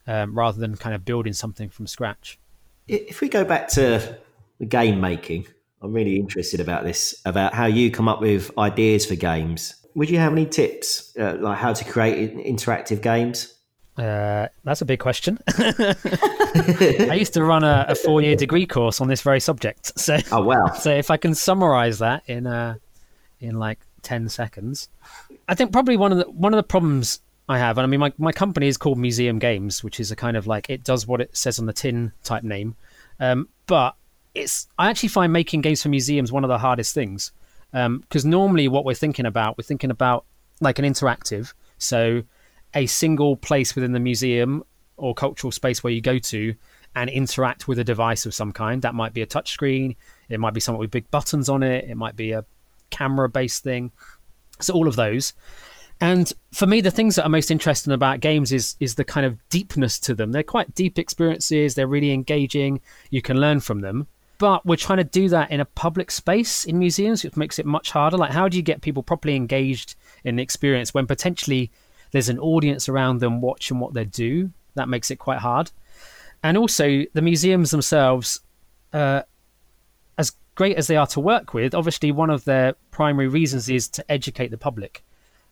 [0.07, 2.39] um, rather than kind of building something from scratch.
[2.89, 4.19] If we go back to
[4.59, 5.47] the game making,
[5.83, 9.75] I'm really interested about this, about how you come up with ideas for games.
[9.95, 13.55] Would you have any tips, uh, like how to create interactive games?
[13.97, 15.39] Uh, that's a big question.
[15.49, 19.99] I used to run a, a four-year degree course on this very subject.
[19.99, 20.67] So, Oh wow.
[20.79, 22.77] so if I can summarize that in uh,
[23.41, 24.91] in like ten seconds,
[25.49, 28.01] I think probably one of the one of the problems I have, and I mean,
[28.01, 31.07] my my company is called Museum Games, which is a kind of like it does
[31.07, 32.75] what it says on the tin type name,
[33.21, 33.95] um, but
[34.35, 37.33] it's I actually find making games for museums one of the hardest things
[37.73, 40.25] because normally what we're thinking about, we're thinking about
[40.61, 42.23] like an interactive, so
[42.75, 44.65] a single place within the museum
[44.97, 46.55] or cultural space where you go to
[46.95, 48.81] and interact with a device of some kind.
[48.83, 49.97] That might be a touchscreen,
[50.29, 52.45] it might be something with big buttons on it, it might be a
[52.91, 53.93] camera based thing.
[54.61, 55.35] So all of those.
[56.01, 59.25] And for me, the things that are most interesting about games is is the kind
[59.25, 60.33] of deepness to them.
[60.33, 61.75] They're quite deep experiences.
[61.75, 62.81] They're really engaging.
[63.11, 64.07] You can learn from them.
[64.39, 67.65] But we're trying to do that in a public space in museums, which makes it
[67.65, 68.19] much harder.
[68.19, 71.71] Like, how do you get people properly engaged in the experience when potentially
[72.11, 74.51] there's an audience around them watching what they do?
[74.75, 75.71] That makes it quite hard.
[76.43, 78.41] And also, the museums themselves,
[78.93, 79.23] uh,
[80.19, 83.89] as great as they are to work with, obviously one of their primary reasons is
[83.89, 85.03] to educate the public.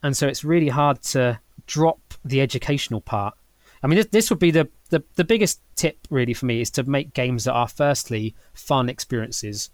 [0.05, 3.35] And so it's really hard to drop the educational part.
[3.83, 6.71] I mean, this, this would be the, the, the biggest tip really for me is
[6.73, 9.71] to make games that are firstly fun experiences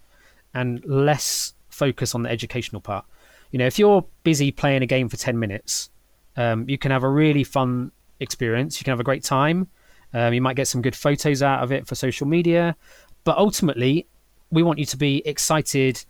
[0.55, 3.05] and less focus on the educational part.
[3.51, 5.91] You know, if you're busy playing a game for 10 minutes,
[6.37, 7.91] um, you can have a really fun
[8.21, 8.81] experience.
[8.81, 9.67] You can have a great time.
[10.15, 12.77] Um, you might get some good photos out of it for social media.
[13.25, 14.07] But ultimately,
[14.53, 16.05] we want you to be excited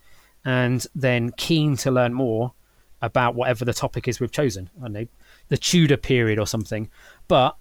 [0.45, 2.53] and then keen to learn more
[3.01, 4.69] about whatever the topic is we've chosen.
[4.83, 5.07] I know,
[5.47, 6.89] the Tudor period or something.
[7.27, 7.55] But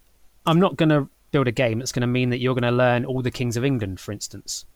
[0.47, 2.71] I'm not going to build a game that's going to mean that you're going to
[2.71, 4.67] learn all the kings of England, for instance.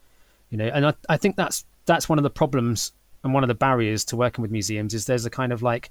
[0.49, 3.47] You know, and I, I think that's that's one of the problems and one of
[3.47, 5.89] the barriers to working with museums is there's a kind of like,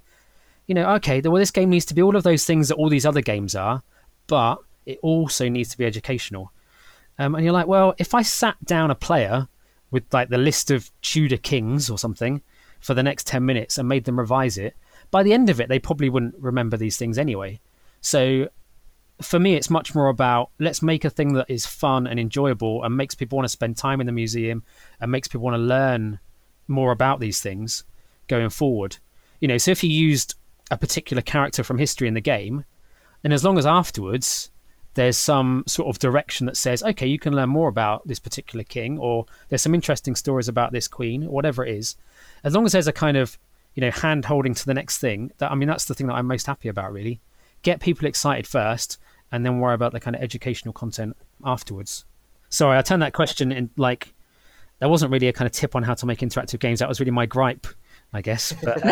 [0.66, 2.88] you know, okay, well, this game needs to be all of those things that all
[2.88, 3.82] these other games are,
[4.28, 6.52] but it also needs to be educational.
[7.18, 9.48] Um, and you're like, well, if I sat down a player
[9.90, 12.40] with like the list of Tudor kings or something
[12.85, 14.77] for the next 10 minutes and made them revise it,
[15.11, 17.59] by the end of it, they probably wouldn't remember these things anyway.
[18.03, 18.51] So
[19.23, 22.85] for me, it's much more about let's make a thing that is fun and enjoyable
[22.85, 24.62] and makes people want to spend time in the museum
[25.01, 26.18] and makes people want to learn
[26.68, 27.85] more about these things
[28.29, 28.99] going forward.
[29.40, 30.35] You know, so if you used
[30.70, 32.66] a particular character from history in the game,
[33.23, 34.51] and as long as afterwards
[34.92, 38.62] there's some sort of direction that says, okay, you can learn more about this particular
[38.62, 41.97] king, or there's some interesting stories about this queen, whatever it is,
[42.44, 43.38] as long as there's a kind of
[43.74, 46.14] you know hand holding to the next thing, that I mean that's the thing that
[46.14, 47.20] I'm most happy about really.
[47.62, 48.98] Get people excited first,
[49.33, 52.04] and then worry about the kind of educational content afterwards.
[52.50, 54.14] Sorry, I turned that question in like
[54.78, 56.80] that wasn't really a kind of tip on how to make interactive games.
[56.80, 57.66] That was really my gripe,
[58.14, 58.55] I guess.
[58.64, 58.83] But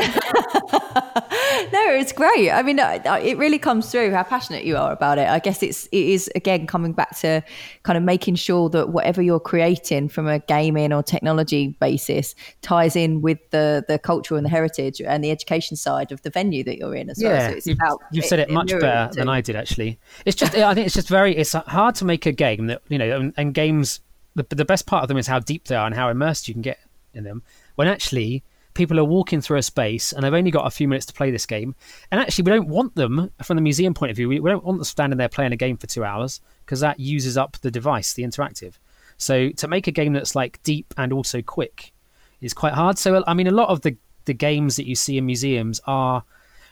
[1.72, 2.50] no, it's great.
[2.50, 5.28] I mean, it really comes through how passionate you are about it.
[5.28, 7.42] I guess it's it is again coming back to
[7.82, 12.96] kind of making sure that whatever you're creating from a gaming or technology basis ties
[12.96, 16.64] in with the the culture and the heritage and the education side of the venue
[16.64, 17.60] that you're in as yeah, well.
[17.60, 17.78] So you've,
[18.10, 19.98] you've said it, much better than I did actually.
[20.26, 22.98] It's just I think it's just very it's hard to make a game that you
[22.98, 24.00] know and, and games
[24.34, 26.54] the the best part of them is how deep they are and how immersed you
[26.54, 26.78] can get
[27.14, 27.42] in them.
[27.76, 28.42] When actually
[28.74, 31.30] people are walking through a space and they've only got a few minutes to play
[31.30, 31.74] this game.
[32.10, 34.28] And actually, we don't want them from the museum point of view.
[34.28, 37.36] We, don't want them standing there playing a game for two hours because that uses
[37.36, 38.74] up the device, the interactive.
[39.18, 41.92] So to make a game that's like deep and also quick
[42.40, 42.98] is quite hard.
[42.98, 46.22] So I mean, a lot of the the games that you see in museums are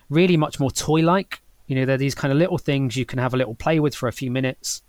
[0.08, 1.42] really much more toy-like.
[1.66, 3.94] You know, they're these kind of little things you can have a little play with
[3.94, 4.82] for a few minutes.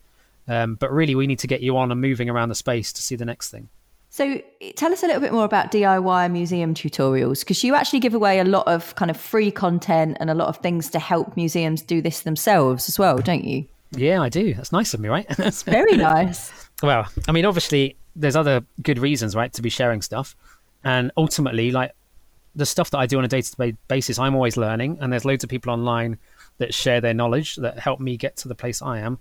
[0.47, 3.01] Um, but really, we need to get you on and moving around the space to
[3.01, 3.69] see the next thing.
[4.13, 8.01] So, eh, tell us a little bit more about DIY museum tutorials because you actually
[8.01, 10.99] give away a lot of kind of free content and a lot of things to
[10.99, 13.65] help museums do this themselves as well, don't you?
[13.91, 14.53] Yeah, I do.
[14.53, 15.25] That's nice of me, right?
[15.37, 16.51] That's very nice.
[16.83, 20.35] well, I mean, obviously, there's other good reasons, right, to be sharing stuff.
[20.83, 21.93] And ultimately, like
[22.53, 25.13] the stuff that I do on a day to day basis, I'm always learning, and
[25.13, 26.17] there's loads of people online
[26.57, 29.19] that share their knowledge that help me get to the place I am.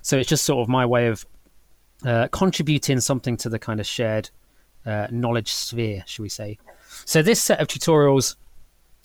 [0.00, 1.26] So it's just sort of my way of
[2.04, 4.30] uh, contributing something to the kind of shared
[4.86, 6.58] uh, knowledge sphere, should we say.
[7.04, 8.36] So this set of tutorials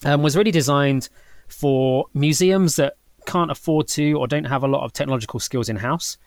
[0.03, 1.10] um, was really designed
[1.47, 5.77] for museums that can't afford to or don't have a lot of technological skills in
[5.77, 6.17] house.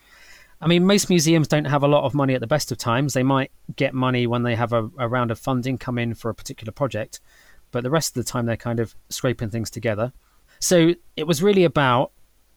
[0.60, 3.14] I mean, most museums don't have a lot of money at the best of times.
[3.14, 6.30] They might get money when they have a, a round of funding come in for
[6.30, 7.20] a particular project,
[7.70, 10.12] but the rest of the time they're kind of scraping things together.
[10.58, 12.10] So it was really about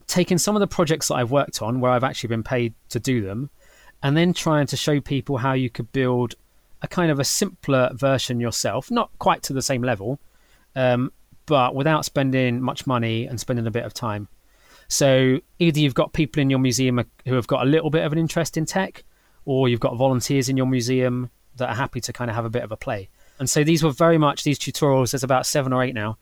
[0.07, 2.99] taking some of the projects that I've worked on where I've actually been paid to
[2.99, 3.51] do them
[4.03, 6.35] and then trying to show people how you could build
[6.81, 10.19] a kind of a simpler version yourself, not quite to the same level,
[10.75, 11.11] um,
[11.45, 14.27] but without spending much money and spending a bit of time.
[14.87, 18.11] So either you've got people in your museum who have got a little bit of
[18.11, 19.03] an interest in tech,
[19.45, 22.49] or you've got volunteers in your museum that are happy to kind of have a
[22.49, 23.09] bit of a play.
[23.39, 25.11] And so these were very much these tutorials.
[25.11, 26.17] There's about seven or eight now.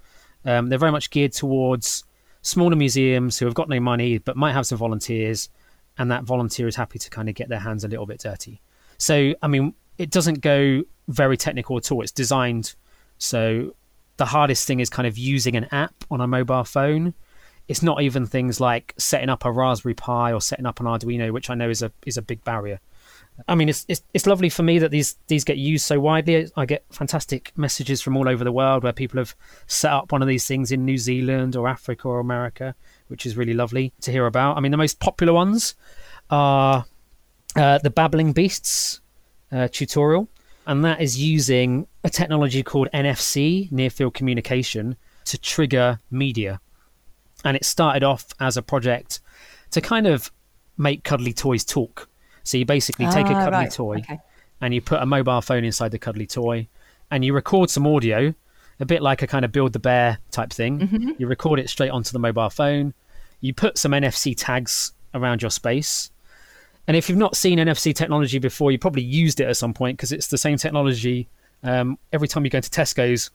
[0.46, 2.04] Um, they're very much geared towards
[2.42, 5.50] smaller museums who have got no money but might have some volunteers,
[6.00, 8.62] and that volunteer is happy to kind of get their hands a little bit dirty.
[8.98, 12.02] So I mean, it doesn't go very technical at all.
[12.02, 12.74] It's designed
[13.20, 13.76] so
[14.18, 17.14] the hardest thing is kind of using an app on a mobile phone.
[17.68, 21.32] It's not even things like setting up a Raspberry Pi or setting up an Arduino,
[21.32, 22.80] which I know is a is a big barrier.
[23.48, 26.50] I mean, it's, it's it's lovely for me that these these get used so widely.
[26.58, 29.36] I get fantastic messages from all over the world where people have
[29.68, 32.76] set up one of these things in New Zealand or Africa or America,
[33.10, 34.58] which is really lovely to hear about.
[34.58, 35.76] I mean, the most popular ones
[36.30, 36.86] are
[37.56, 39.02] uh, the Babbling Beasts
[39.52, 40.28] uh, tutorial,
[40.66, 44.96] and that is using a technology called NFC, Near Field Communication,
[45.26, 46.60] to trigger media.
[47.44, 49.20] And it started off as a project
[49.72, 50.32] to kind of
[50.78, 52.08] make cuddly toys talk.
[52.44, 53.72] So you basically take a Ah, cuddly right.
[53.72, 54.20] toy Okay.
[54.62, 56.68] and you put a mobile phone inside the cuddly toy
[57.12, 58.34] and you record some audio,
[58.80, 60.80] a bit like a kind of build the bear type thing.
[60.80, 61.12] Mm-hmm.
[61.18, 62.94] You record it straight onto the mobile phone.
[63.42, 66.12] You put some NFC tags around your space.
[66.88, 69.98] And if you've not seen NFC technology before, you probably used it at some point
[69.98, 71.28] because it's the same technology.
[71.64, 73.30] Um, every time you go into Tesco's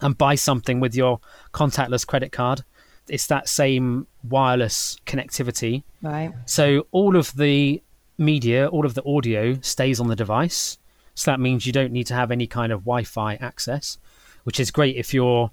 [0.00, 1.20] and buy something with your
[1.52, 2.62] contactless credit card,
[3.08, 5.82] it's that same wireless connectivity.
[6.02, 6.32] Right.
[6.46, 7.82] So all of the
[8.18, 10.78] media, all of the audio stays on the device.
[11.14, 13.98] So that means you don't need to have any kind of Wi-Fi access,
[14.44, 15.50] which is great if you're,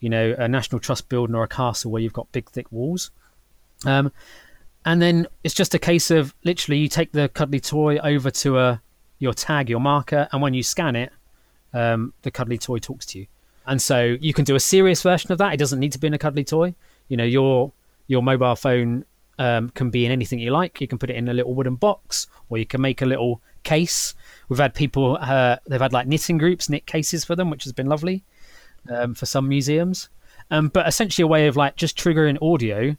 [0.00, 3.10] you know, a National Trust building or a castle where you've got big thick walls.
[3.86, 4.12] Um,
[4.84, 8.58] and then it's just a case of literally you take the cuddly toy over to
[8.58, 8.82] a
[9.18, 11.12] your tag, your marker, and when you scan it,
[11.72, 13.26] um, the cuddly toy talks to you.
[13.66, 15.54] And so you can do a serious version of that.
[15.54, 16.74] It doesn't need to be in a cuddly toy.
[17.08, 17.72] You know, your
[18.08, 19.04] your mobile phone
[19.38, 20.80] um, can be in anything you like.
[20.80, 23.40] You can put it in a little wooden box, or you can make a little
[23.62, 24.14] case.
[24.48, 27.72] We've had people, uh, they've had like knitting groups knit cases for them, which has
[27.72, 28.24] been lovely
[28.88, 30.08] um, for some museums.
[30.50, 32.96] Um, but essentially, a way of like just triggering audio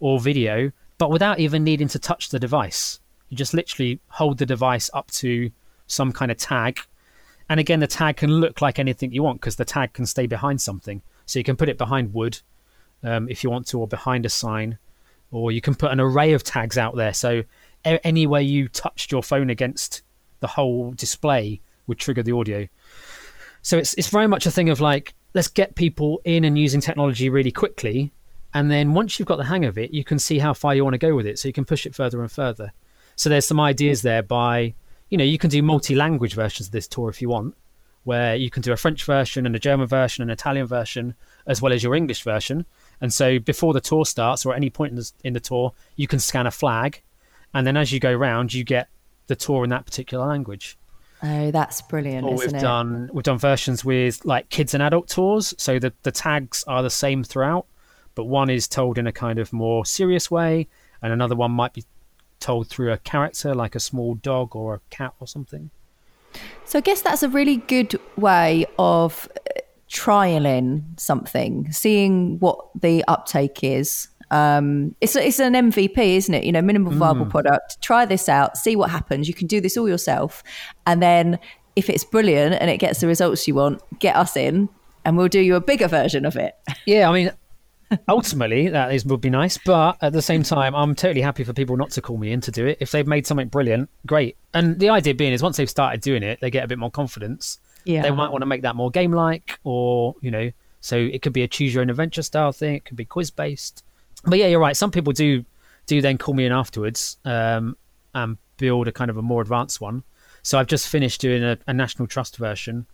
[0.00, 3.00] or video, but without even needing to touch the device.
[3.28, 5.50] You just literally hold the device up to
[5.86, 6.80] some kind of tag.
[7.48, 10.26] And again, the tag can look like anything you want because the tag can stay
[10.26, 11.02] behind something.
[11.26, 12.40] So you can put it behind wood
[13.02, 14.78] um, if you want to, or behind a sign,
[15.30, 17.12] or you can put an array of tags out there.
[17.12, 17.42] So
[17.84, 20.02] a- any you touched your phone against
[20.40, 22.68] the whole display would trigger the audio.
[23.62, 26.80] So it's it's very much a thing of like let's get people in and using
[26.80, 28.12] technology really quickly,
[28.54, 30.82] and then once you've got the hang of it, you can see how far you
[30.84, 31.38] want to go with it.
[31.38, 32.72] So you can push it further and further.
[33.16, 34.74] So there's some ideas there by
[35.10, 37.54] you know you can do multi-language versions of this tour if you want,
[38.04, 41.14] where you can do a French version and a German version and an Italian version
[41.46, 42.64] as well as your English version.
[43.00, 45.72] And so before the tour starts or at any point in the, in the tour,
[45.96, 47.02] you can scan a flag,
[47.54, 48.88] and then as you go round, you get
[49.26, 50.78] the tour in that particular language
[51.22, 52.60] Oh, that's brilliant, or isn't we've it?
[52.60, 56.82] done we've done versions with like kids and adult tours so the the tags are
[56.82, 57.66] the same throughout
[58.14, 60.68] but one is told in a kind of more serious way
[61.02, 61.84] and another one might be
[62.40, 65.70] told through a character like a small dog or a cat or something
[66.64, 73.02] So I guess that's a really good way of uh, trialing something, seeing what the
[73.08, 74.08] uptake is.
[74.30, 76.44] Um, it's it's an MVP, isn't it?
[76.44, 77.80] You know, minimal viable product.
[77.80, 79.26] Try this out, see what happens.
[79.28, 80.42] You can do this all yourself,
[80.86, 81.38] and then
[81.76, 84.68] if it's brilliant and it gets the results you want, get us in,
[85.04, 86.54] and we'll do you a bigger version of it.
[86.86, 87.30] yeah i mean
[88.08, 91.54] ultimately that is would be nice but at the same time i'm totally happy for
[91.54, 94.36] people not to call me in to do it if they've made something brilliant great
[94.52, 96.90] and the idea being is once they've started doing it they get a bit more
[96.90, 98.02] confidence Yeah.
[98.02, 101.32] they might want to make that more game like or you know so it could
[101.32, 103.82] be a choose your own adventure style thing it could be quiz based
[104.24, 105.44] but yeah you're right some people do
[105.86, 107.76] do then call me in afterwards um,
[108.14, 110.02] and build a kind of a more advanced one
[110.42, 112.86] so i've just finished doing a, a national trust version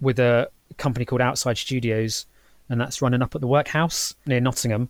[0.00, 2.26] with a company called outside studios
[2.68, 4.88] and that's running up at the workhouse near nottingham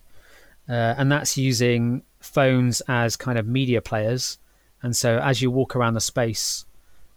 [0.69, 4.37] uh, and that's using phones as kind of media players
[4.83, 6.65] and so as you walk around the space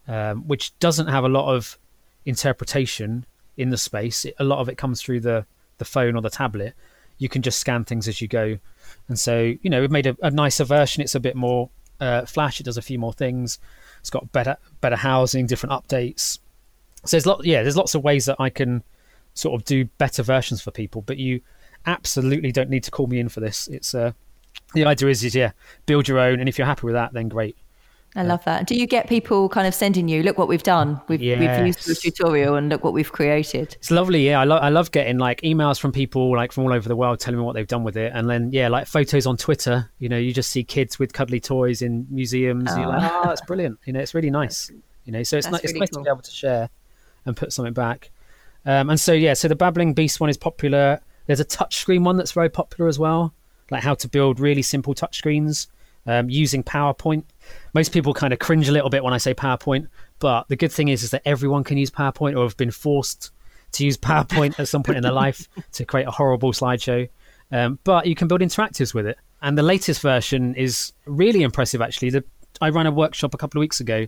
[0.09, 1.79] um, which doesn't have a lot of
[2.27, 3.25] interpretation
[3.57, 4.27] in the space.
[4.39, 5.47] A lot of it comes through the
[5.79, 6.75] the phone or the tablet.
[7.25, 8.59] You can just scan things as you go,
[9.09, 11.03] and so you know we've made a, a nicer version.
[11.03, 12.61] It's a bit more uh, flash.
[12.61, 13.59] It does a few more things.
[14.01, 16.39] It's got better better housing, different updates.
[17.07, 18.83] So there's lot, yeah, there's lots of ways that I can
[19.33, 21.01] sort of do better versions for people.
[21.01, 21.41] But you
[21.87, 23.68] absolutely don't need to call me in for this.
[23.68, 24.12] It's uh,
[24.75, 25.53] the idea is, is yeah,
[25.87, 27.57] build your own, and if you're happy with that, then great.
[28.17, 28.67] I love that.
[28.67, 31.01] Do you get people kind of sending you, look what we've done?
[31.09, 33.75] We've, we've used the tutorial and look what we've created.
[33.75, 34.41] It's lovely, yeah.
[34.41, 37.19] I, lo- I love getting like emails from people like from all over the world
[37.19, 39.91] telling me what they've done with it, and then yeah, like photos on Twitter.
[39.99, 42.71] You know, you just see kids with cuddly toys in museums.
[42.77, 43.81] You're like, oh, that's brilliant.
[43.85, 44.71] You know, it's really nice.
[45.05, 46.05] You know, so it's it's really nice cool.
[46.05, 46.71] to be able to share
[47.27, 48.11] and put something back.
[48.65, 51.01] Um, and so yeah, so the Babbling Beast one is popular.
[51.27, 53.35] There's a touchscreen one that's very popular as well,
[53.71, 55.67] like how to build really simple touchscreens
[56.07, 57.25] um, using PowerPoint.
[57.73, 59.89] Most people kind of cringe a little bit when I say PowerPoint,
[60.19, 63.31] but the good thing is is that everyone can use PowerPoint or have been forced
[63.73, 67.09] to use PowerPoint at some point in their life to create a horrible slideshow.
[67.51, 69.19] Um, but you can build interactives with it.
[69.43, 72.11] And the latest version is really impressive, actually.
[72.11, 72.25] The,
[72.61, 74.07] I ran a workshop a couple of weeks ago,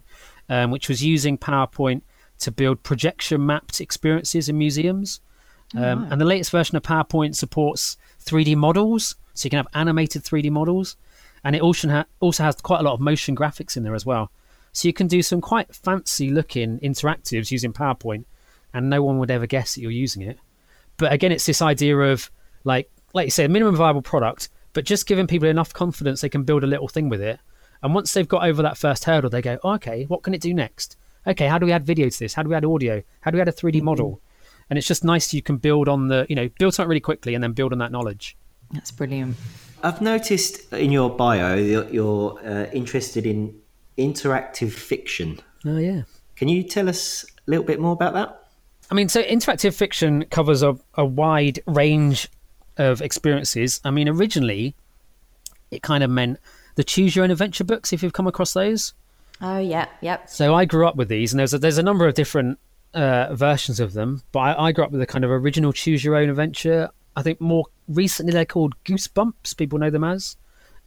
[0.48, 2.02] um, which was using PowerPoint
[2.38, 5.20] to build projection mapped experiences in museums.
[5.74, 10.22] Um, And the latest version of PowerPoint supports 3D models, so you can have animated
[10.22, 10.96] 3D models,
[11.46, 14.04] and it also ha- also has quite a lot of motion graphics in there as
[14.04, 14.32] well.
[14.72, 18.24] So you can do some quite fancy looking interactives using PowerPoint,
[18.74, 20.38] and no one would ever guess that you're using it.
[20.96, 22.32] But again, it's this idea of
[22.64, 26.28] like like you say, a minimum viable product, but just giving people enough confidence they
[26.28, 27.38] can build a little thing with it.
[27.80, 30.40] And once they've got over that first hurdle, they go, oh, okay, what can it
[30.40, 30.96] do next?
[31.28, 32.34] Okay, how do we add video to this?
[32.34, 33.04] How do we add audio?
[33.20, 33.84] How do we add a 3D mm-hmm.
[33.84, 34.20] model?
[34.68, 37.34] And it's just nice you can build on the, you know, build something really quickly
[37.34, 38.36] and then build on that knowledge.
[38.72, 39.36] That's brilliant.
[39.82, 43.58] I've noticed in your bio you're, you're uh, interested in
[43.98, 45.40] interactive fiction.
[45.64, 46.02] Oh, yeah.
[46.36, 48.42] Can you tell us a little bit more about that?
[48.90, 52.28] I mean, so interactive fiction covers a, a wide range
[52.76, 53.80] of experiences.
[53.84, 54.74] I mean, originally,
[55.70, 56.38] it kind of meant
[56.76, 58.94] the choose your own adventure books, if you've come across those.
[59.40, 60.28] Oh, yeah, yep.
[60.28, 62.58] So I grew up with these, and there's a, there's a number of different
[62.94, 64.22] uh, versions of them.
[64.32, 66.90] But I, I grew up with the kind of original choose your own adventure.
[67.16, 69.56] I think more recently they're called Goosebumps.
[69.56, 70.36] People know them as.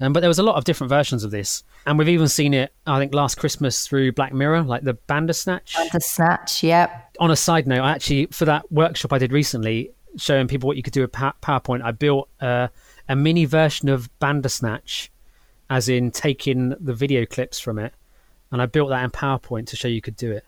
[0.01, 2.53] Um, but there was a lot of different versions of this, and we've even seen
[2.53, 2.71] it.
[2.87, 5.75] I think last Christmas through Black Mirror, like the Bandersnatch.
[5.91, 7.17] The snatch, yep.
[7.19, 10.77] On a side note, I actually for that workshop I did recently, showing people what
[10.77, 12.69] you could do with PowerPoint, I built uh,
[13.09, 15.11] a mini version of Bandersnatch,
[15.69, 17.93] as in taking the video clips from it,
[18.53, 20.45] and I built that in PowerPoint to show you could do it.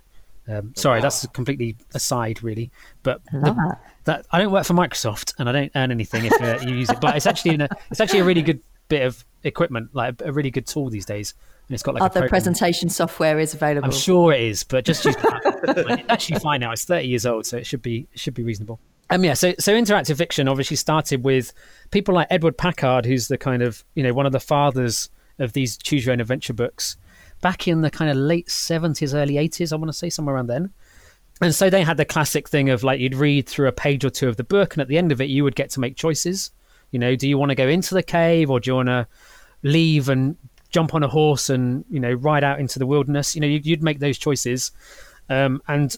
[0.47, 2.71] Um, sorry, that's completely aside, really.
[3.03, 3.81] But the- that.
[4.05, 6.89] that I don't work for Microsoft, and I don't earn anything if uh, you use
[6.89, 6.99] it.
[6.99, 10.29] But it's actually in a, it's actually a really good bit of equipment, like a,
[10.29, 11.33] a really good tool these days.
[11.67, 12.29] And it's got like Other program.
[12.29, 13.85] presentation software is available.
[13.85, 15.15] I'm sure it is, but just use
[15.63, 16.71] it's actually fine now.
[16.71, 18.79] It's 30 years old, so it should be it should be reasonable.
[19.09, 21.53] Um, yeah, so so interactive fiction obviously started with
[21.91, 25.53] people like Edward Packard, who's the kind of you know one of the fathers of
[25.53, 26.97] these choose your own adventure books,
[27.41, 29.73] back in the kind of late 70s, early 80s.
[29.73, 30.71] I want to say somewhere around then.
[31.41, 34.09] And so they had the classic thing of like you'd read through a page or
[34.11, 35.95] two of the book, and at the end of it, you would get to make
[35.95, 36.51] choices.
[36.91, 39.07] You know, do you want to go into the cave or do you want to
[39.63, 40.37] leave and
[40.69, 43.33] jump on a horse and you know ride out into the wilderness?
[43.33, 44.71] You know, you- you'd make those choices,
[45.29, 45.95] um, and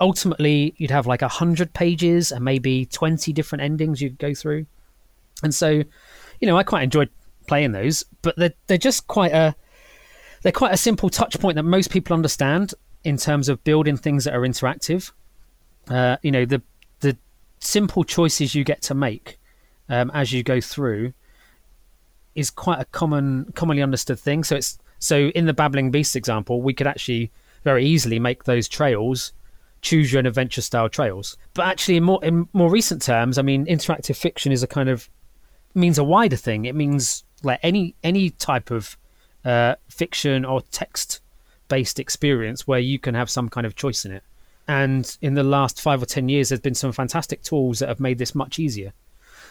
[0.00, 4.66] ultimately you'd have like a hundred pages and maybe twenty different endings you'd go through.
[5.42, 7.08] And so, you know, I quite enjoyed
[7.46, 9.54] playing those, but they're they're just quite a
[10.42, 12.74] they're quite a simple touch point that most people understand
[13.04, 15.12] in terms of building things that are interactive.
[15.88, 16.62] Uh, you know, the
[17.00, 17.16] the
[17.60, 19.38] simple choices you get to make
[19.88, 21.12] um, as you go through
[22.34, 24.44] is quite a common commonly understood thing.
[24.44, 27.30] So it's so in the babbling beast example, we could actually
[27.64, 29.32] very easily make those trails
[29.82, 31.36] choose your own adventure style trails.
[31.54, 34.88] But actually, in more in more recent terms, I mean, interactive fiction is a kind
[34.88, 35.08] of
[35.74, 36.64] means a wider thing.
[36.64, 38.96] It means like any any type of
[39.44, 41.20] uh, fiction or text
[41.68, 44.22] based experience where you can have some kind of choice in it.
[44.68, 48.00] And in the last five or ten years, there's been some fantastic tools that have
[48.00, 48.92] made this much easier.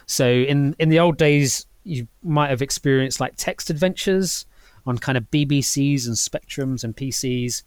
[0.06, 4.46] So in in the old days, you might have experienced like text adventures
[4.86, 7.64] on kind of BBCs and Spectrums and PCs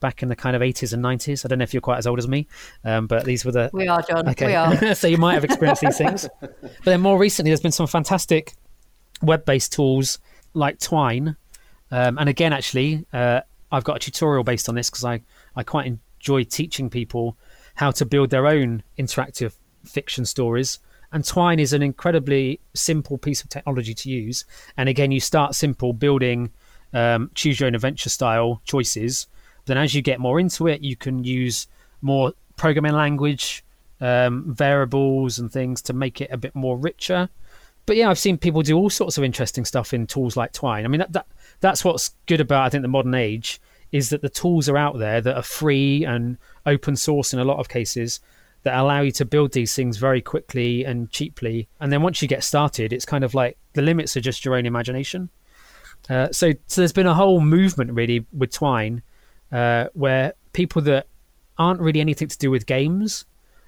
[0.00, 1.44] back in the kind of 80s and 90s.
[1.44, 2.46] I don't know if you're quite as old as me,
[2.84, 4.28] um, but these were the We are, John.
[4.28, 4.48] Okay.
[4.48, 4.94] We are.
[4.94, 6.28] so you might have experienced these things.
[6.40, 8.52] But then more recently, there's been some fantastic
[9.22, 10.18] web-based tools
[10.52, 11.36] like Twine.
[11.94, 15.20] Um, and again, actually, uh, I've got a tutorial based on this because I,
[15.54, 17.36] I quite enjoy teaching people
[17.76, 19.52] how to build their own interactive
[19.84, 20.80] fiction stories.
[21.12, 24.44] And Twine is an incredibly simple piece of technology to use.
[24.76, 26.50] And again, you start simple, building
[26.94, 29.28] um, choose your own adventure style choices.
[29.66, 31.68] Then, as you get more into it, you can use
[32.02, 33.64] more programming language,
[34.00, 37.28] um, variables, and things to make it a bit more richer.
[37.86, 40.84] But yeah, I've seen people do all sorts of interesting stuff in tools like Twine.
[40.84, 41.26] I mean, that, that
[41.64, 43.58] that's what's good about I think the modern age
[43.90, 46.36] is that the tools are out there that are free and
[46.66, 48.20] open source in a lot of cases
[48.64, 51.66] that allow you to build these things very quickly and cheaply.
[51.80, 54.56] And then once you get started, it's kind of like the limits are just your
[54.56, 55.30] own imagination.
[56.10, 59.02] Uh, so, so there's been a whole movement really with Twine,
[59.50, 61.06] uh, where people that
[61.56, 63.24] aren't really anything to do with games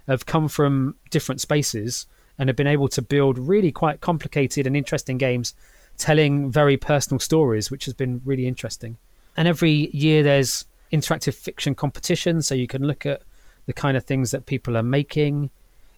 [0.07, 2.07] have come from different spaces
[2.39, 5.55] and have been able to build really quite complicated and interesting games,
[5.99, 8.97] telling very personal stories, which has been really interesting.
[9.37, 13.23] And every year there's interactive fiction competitions, so you can look at
[13.67, 15.51] the kind of things that people are making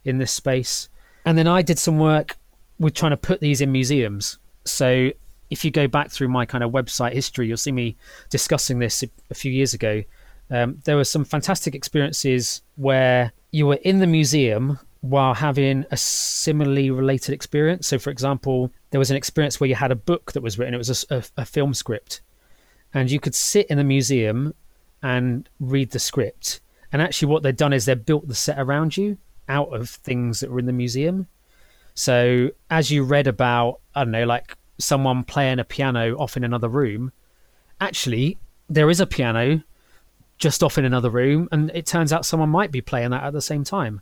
[0.03, 0.89] in this space.
[1.25, 2.37] And then I did some work
[2.79, 4.37] with trying to put these in museums.
[4.65, 5.11] So
[5.49, 7.95] if you go back through my kind of website history, you'll see me
[8.29, 10.03] discussing this a few years ago.
[10.49, 15.97] Um, there were some fantastic experiences where you were in the museum while having a
[15.97, 17.87] similarly related experience.
[17.87, 20.73] So, for example, there was an experience where you had a book that was written,
[20.73, 22.21] it was a, a, a film script,
[22.93, 24.53] and you could sit in the museum
[25.01, 26.59] and read the script.
[26.91, 30.39] And actually, what they've done is they've built the set around you out of things
[30.39, 31.27] that were in the museum.
[31.93, 36.43] So, as you read about, I don't know, like someone playing a piano off in
[36.43, 37.11] another room,
[37.79, 38.37] actually,
[38.69, 39.61] there is a piano
[40.37, 43.33] just off in another room, and it turns out someone might be playing that at
[43.33, 44.01] the same time.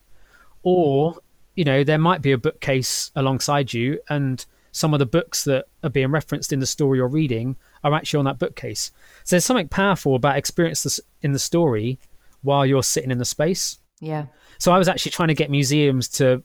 [0.64, 1.16] Or,
[1.56, 5.66] you know, there might be a bookcase alongside you, and some of the books that
[5.84, 8.92] are being referenced in the story you're reading are actually on that bookcase.
[9.24, 12.00] So there's something powerful about experience in the story
[12.42, 13.80] while you're sitting in the space.
[14.00, 14.26] Yeah.
[14.60, 16.44] So I was actually trying to get museums to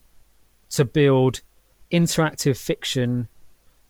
[0.71, 1.41] to build
[1.91, 3.27] interactive fiction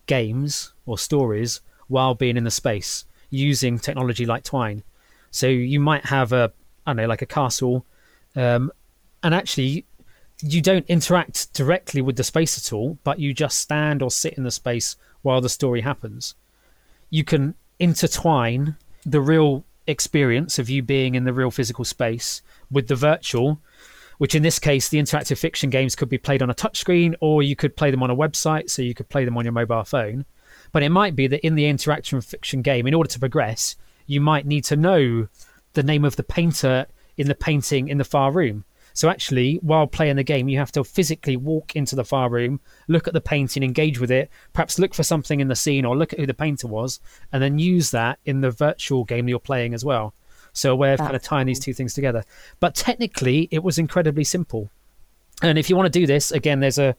[0.05, 4.84] games or stories while being in the space using technology like Twine.
[5.32, 6.51] So you might have a,
[6.86, 7.86] I don't know, like a castle,
[8.36, 8.71] um,
[9.24, 9.86] and actually
[10.42, 14.34] you don't interact directly with the space at all, but you just stand or sit
[14.34, 16.36] in the space while the story happens.
[17.10, 18.76] You can intertwine
[19.06, 23.60] the real experience of you being in the real physical space with the virtual,
[24.18, 27.44] which in this case, the interactive fiction games could be played on a touchscreen or
[27.44, 29.84] you could play them on a website, so you could play them on your mobile
[29.84, 30.26] phone.
[30.72, 33.76] But it might be that in the interactive fiction game, in order to progress,
[34.08, 35.28] you might need to know
[35.74, 38.66] the name of the painter in the painting in the far room.
[38.94, 42.60] So actually, while playing the game, you have to physically walk into the far room,
[42.88, 45.98] look at the painting, engage with it, perhaps look for something in the scene or
[45.98, 47.00] look at who the painter was,
[47.32, 50.14] and then use that in the virtual game you're playing as well.
[50.54, 51.48] So a way of That's kind of tying cool.
[51.48, 52.24] these two things together.
[52.60, 54.70] But technically, it was incredibly simple.
[55.41, 56.96] And if you want to do this, again, there's a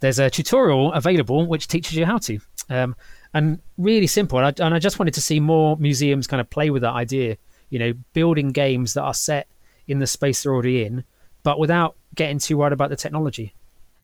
[0.00, 2.38] there's a tutorial available which teaches you how to.
[2.70, 2.94] Um,
[3.34, 4.38] and really simple.
[4.38, 6.94] And I, and I just wanted to see more museums kind of play with that
[6.94, 7.36] idea.
[7.70, 9.48] You know, building games that are set
[9.88, 11.04] in the space they're already in,
[11.42, 13.54] but without getting too worried about the technology.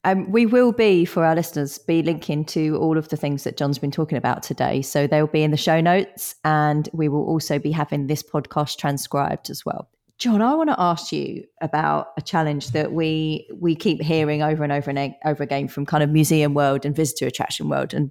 [0.04, 3.56] Um, we will be, for our listeners, be linking to all of the things that
[3.56, 4.80] John's been talking about today.
[4.80, 8.78] So they'll be in the show notes, and we will also be having this podcast
[8.78, 9.90] transcribed as well.
[10.18, 14.64] John, I want to ask you about a challenge that we we keep hearing over
[14.64, 18.10] and over and over again from kind of museum world and visitor attraction world, and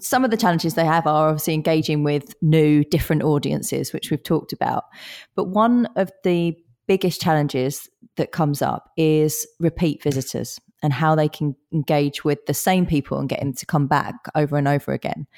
[0.00, 4.22] some of the challenges they have are obviously engaging with new, different audiences, which we've
[4.22, 4.84] talked about.
[5.34, 6.56] But one of the
[6.90, 12.52] biggest challenges that comes up is repeat visitors and how they can engage with the
[12.52, 15.28] same people and get them to come back over and over again.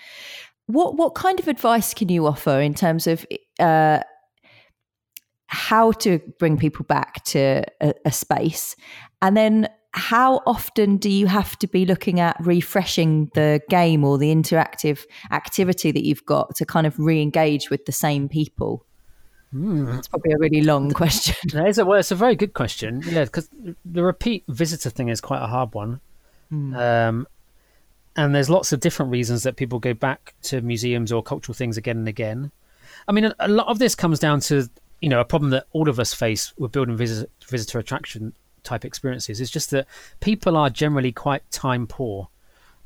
[0.64, 3.26] What what kind of advice can you offer in terms of
[3.60, 4.00] uh,
[5.48, 8.74] how to bring people back to a, a space,
[9.20, 14.16] and then how often do you have to be looking at refreshing the game or
[14.16, 18.86] the interactive activity that you've got to kind of re-engage with the same people?
[19.54, 19.86] Mm.
[19.86, 21.36] That's probably a really long question.
[21.44, 23.02] It is a, well, it's a very good question.
[23.04, 23.48] Yeah, because
[23.84, 26.00] the repeat visitor thing is quite a hard one.
[26.52, 26.76] Mm.
[26.76, 27.26] Um,
[28.16, 31.76] and there's lots of different reasons that people go back to museums or cultural things
[31.76, 32.50] again and again.
[33.08, 34.68] I mean, a, a lot of this comes down to
[35.00, 38.32] you know a problem that all of us face with building visitor, visitor attraction
[38.62, 39.40] type experiences.
[39.40, 39.86] It's just that
[40.20, 42.28] people are generally quite time poor.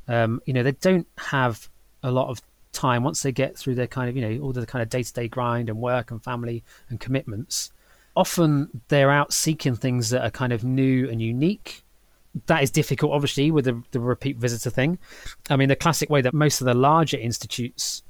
[0.08, 1.68] Um, you know, they don't have
[2.02, 2.40] a lot of
[2.76, 5.28] time once they get through their kind of you know all the kind of day-to-day
[5.28, 7.72] grind and work and family and commitments
[8.16, 11.84] often they're out seeking things that are kind of new and unique.
[12.46, 14.98] That is difficult obviously with the, the repeat visitor thing.
[15.50, 18.02] I mean the classic way that most of the larger institutes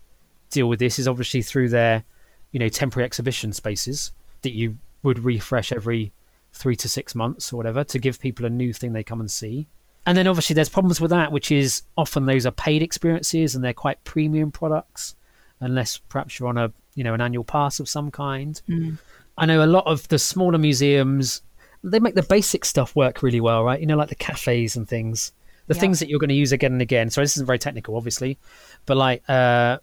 [0.50, 2.04] deal with this is obviously through their
[2.52, 4.12] you know temporary exhibition spaces
[4.42, 6.12] that you would refresh every
[6.52, 9.30] three to six months or whatever to give people a new thing they come and
[9.30, 9.66] see
[10.06, 13.62] and then obviously there's problems with that, which is often those are paid experiences and
[13.62, 15.16] they're quite premium products,
[15.60, 18.62] unless perhaps you're on a you know an annual pass of some kind.
[18.68, 18.98] Mm.
[19.36, 21.42] I know a lot of the smaller museums
[21.86, 23.80] they make the basic stuff work really well, right?
[23.80, 25.32] You know, like the cafes and things,
[25.68, 25.80] the yeah.
[25.80, 27.10] things that you're going to use again and again.
[27.10, 28.38] So this isn't very technical, obviously,
[28.86, 29.78] but like uh,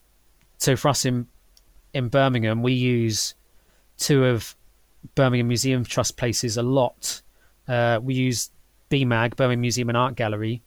[0.58, 1.28] so for us in
[1.94, 3.36] in Birmingham, we use
[3.98, 4.56] two of
[5.16, 7.22] Birmingham Museum Trust places a lot.
[7.68, 8.50] Uh, we use
[8.94, 10.62] BMAG, Birmingham Museum and Art Gallery,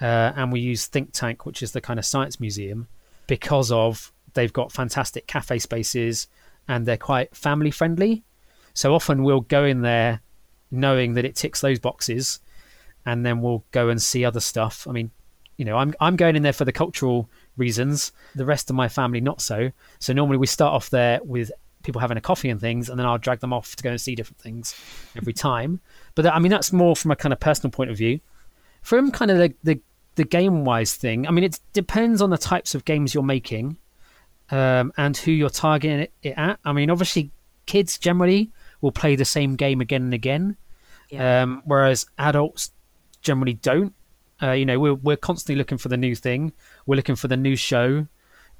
[0.00, 2.88] uh, and we use Thinktank, which is the kind of science museum,
[3.28, 6.26] because of they've got fantastic cafe spaces
[6.66, 8.24] and they're quite family friendly.
[8.74, 10.22] So often we'll go in there
[10.72, 12.40] knowing that it ticks those boxes
[13.06, 14.88] and then we'll go and see other stuff.
[14.88, 15.12] I mean,
[15.56, 18.10] you know, I'm I'm going in there for the cultural reasons.
[18.34, 19.70] The rest of my family not so.
[20.00, 21.52] So normally we start off there with
[21.82, 24.00] people having a coffee and things, and then I'll drag them off to go and
[24.00, 24.74] see different things
[25.16, 25.80] every time.
[26.14, 28.20] But that, I mean, that's more from a kind of personal point of view.
[28.82, 29.80] From kind of the the,
[30.16, 33.76] the game wise thing, I mean, it depends on the types of games you're making
[34.50, 36.58] um, and who you're targeting it, it, at.
[36.64, 37.30] I mean, obviously,
[37.66, 40.56] kids generally will play the same game again and again,
[41.10, 41.42] yeah.
[41.42, 42.70] um, whereas adults
[43.22, 43.94] generally don't.
[44.42, 46.52] Uh, you know, we're we're constantly looking for the new thing.
[46.86, 48.06] We're looking for the new show,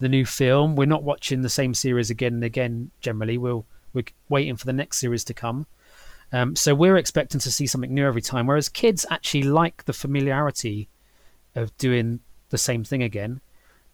[0.03, 0.76] the new film.
[0.76, 2.90] We're not watching the same series again and again.
[3.00, 5.66] Generally, we'll we're waiting for the next series to come.
[6.32, 8.46] Um, so we're expecting to see something new every time.
[8.46, 10.88] Whereas kids actually like the familiarity
[11.55, 13.40] of doing the same thing again,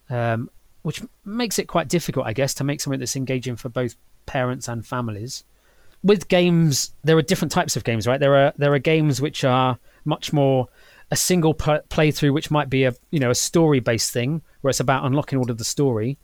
[0.09, 0.49] um,
[0.83, 3.95] which makes it quite difficult, I guess, to make something that's engaging for both
[4.25, 5.43] parents and families.
[6.01, 8.19] With games, there are different types of games, right?
[8.19, 10.69] There are there are games which are much more
[11.11, 14.79] a single playthrough, which might be a you know a story based thing where it's
[14.79, 16.17] about unlocking all of the story.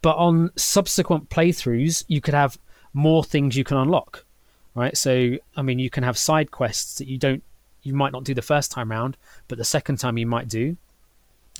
[0.00, 2.58] But on subsequent playthroughs, you could have
[2.92, 4.24] more things you can unlock,
[4.74, 4.96] right?
[4.96, 7.42] So I mean, you can have side quests that you don't
[7.82, 9.16] you might not do the first time round,
[9.48, 10.76] but the second time you might do.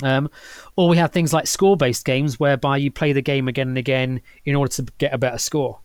[0.02, 0.30] Um,
[0.74, 3.78] or we have things like score based games whereby you play the game again and
[3.78, 5.80] again in order to get a better score.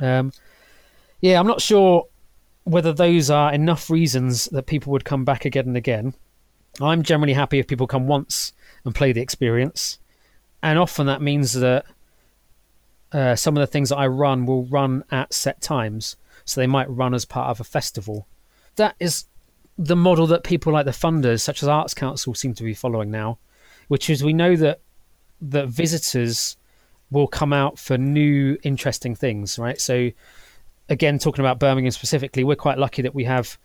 [0.00, 0.32] Um,
[1.20, 2.06] yeah, I'm not sure
[2.66, 6.12] whether those are enough reasons that people would come back again and again.
[6.80, 8.52] I'm generally happy if people come once
[8.84, 10.00] and play the experience,
[10.64, 11.86] and often that means that
[13.12, 16.66] uh, some of the things that I run will run at set times, so they
[16.66, 18.26] might run as part of a festival.
[18.74, 19.26] That is
[19.78, 23.12] the model that people like the funders, such as Arts Council, seem to be following
[23.12, 23.38] now,
[23.86, 24.80] which is we know that
[25.40, 26.56] that visitors
[27.12, 29.80] will come out for new, interesting things, right?
[29.80, 30.10] So
[30.88, 33.58] again, talking about Birmingham specifically, we're quite lucky that we have,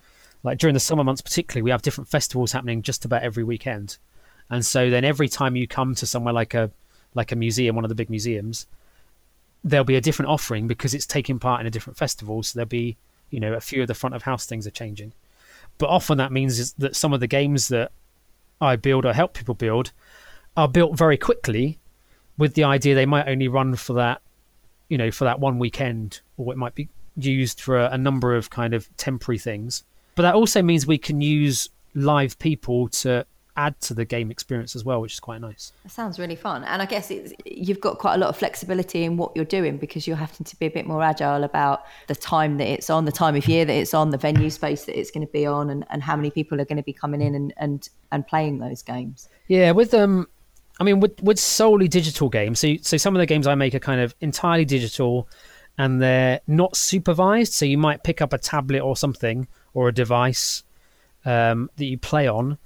[0.43, 3.97] like during the summer months particularly, we have different festivals happening just about every weekend.
[4.49, 6.71] And so then every time you come to somewhere like a
[7.13, 8.67] like a museum, one of the big museums,
[9.63, 12.41] there'll be a different offering because it's taking part in a different festival.
[12.41, 12.97] So there'll be,
[13.29, 15.13] you know, a few of the front of house things are changing.
[15.77, 17.91] But often that means that some of the games that
[18.61, 19.91] I build or help people build
[20.55, 21.79] are built very quickly
[22.37, 24.21] with the idea they might only run for that,
[24.87, 26.89] you know, for that one weekend, or it might be
[27.25, 29.83] used for a, a number of kind of temporary things.
[30.15, 33.25] But that also means we can use live people to
[33.57, 35.73] add to the game experience as well, which is quite nice.
[35.83, 36.63] That sounds really fun.
[36.63, 37.11] And I guess
[37.45, 40.55] you've got quite a lot of flexibility in what you're doing because you're having to
[40.57, 43.65] be a bit more agile about the time that it's on, the time of year
[43.65, 46.15] that it's on, the venue space that it's going to be on, and, and how
[46.15, 49.27] many people are going to be coming in and, and, and playing those games.
[49.47, 50.27] Yeah, with um,
[50.79, 52.59] I mean, with with solely digital games.
[52.59, 55.27] So so some of the games I make are kind of entirely digital
[55.81, 57.53] and they're not supervised.
[57.53, 60.61] So you might pick up a tablet or something or a device
[61.25, 62.59] um, that you play on,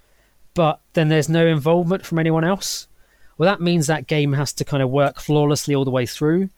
[0.53, 2.89] but then there's no involvement from anyone else.
[3.37, 6.49] Well, that means that game has to kind of work flawlessly all the way through.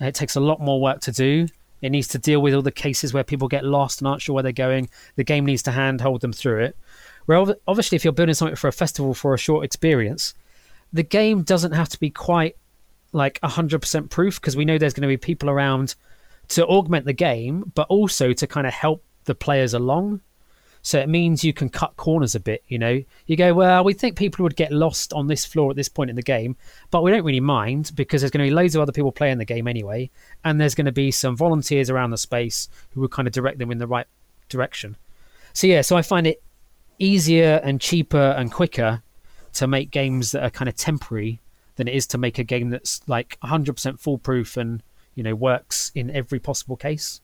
[0.00, 1.46] It takes a lot more work to do.
[1.80, 4.34] It needs to deal with all the cases where people get lost and aren't sure
[4.34, 4.90] where they're going.
[5.14, 6.76] The game needs to handhold them through it.
[7.26, 10.34] Where obviously, if you're building something for a festival for a short experience,
[10.92, 12.56] the game doesn't have to be quite
[13.12, 15.94] like 100% proof because we know there's going to be people around
[16.48, 20.20] to augment the game, but also to kind of help the players along.
[20.82, 23.02] So it means you can cut corners a bit, you know.
[23.26, 26.08] You go, well, we think people would get lost on this floor at this point
[26.08, 26.56] in the game,
[26.90, 29.38] but we don't really mind because there's going to be loads of other people playing
[29.38, 30.10] the game anyway,
[30.42, 33.58] and there's going to be some volunteers around the space who will kind of direct
[33.58, 34.06] them in the right
[34.48, 34.96] direction.
[35.52, 36.42] So yeah, so I find it
[36.98, 39.02] easier and cheaper and quicker
[39.54, 41.40] to make games that are kind of temporary
[41.80, 44.82] than it is to make a game that's like 100% foolproof and
[45.14, 47.22] you know works in every possible case.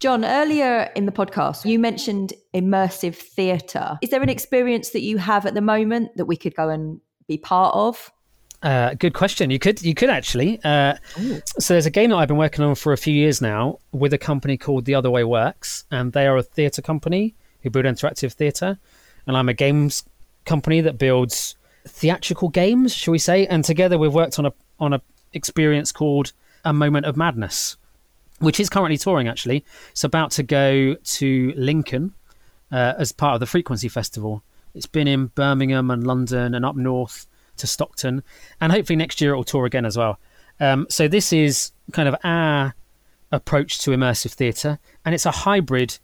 [0.00, 3.98] John, earlier in the podcast, you mentioned immersive theatre.
[4.02, 7.00] Is there an experience that you have at the moment that we could go and
[7.28, 8.12] be part of?
[8.62, 9.50] Uh, good question.
[9.50, 10.60] You could, you could actually.
[10.64, 10.96] Uh,
[11.58, 14.12] so there's a game that I've been working on for a few years now with
[14.12, 17.86] a company called The Other Way Works, and they are a theatre company who build
[17.86, 18.78] interactive theatre,
[19.26, 20.04] and I'm a games
[20.44, 21.54] company that builds
[21.86, 23.46] theatrical games, shall we say?
[23.46, 25.00] And together we've worked on a on a
[25.32, 26.32] experience called
[26.64, 27.76] A Moment of Madness,
[28.38, 29.28] which is currently touring.
[29.28, 32.14] Actually, it's about to go to Lincoln
[32.72, 34.42] uh, as part of the Frequency Festival.
[34.74, 37.26] It's been in Birmingham and London and up north
[37.56, 38.22] to Stockton,
[38.60, 40.18] and hopefully next year it will tour again as well.
[40.60, 42.74] Um, so this is kind of our
[43.32, 45.98] approach to immersive theatre, and it's a hybrid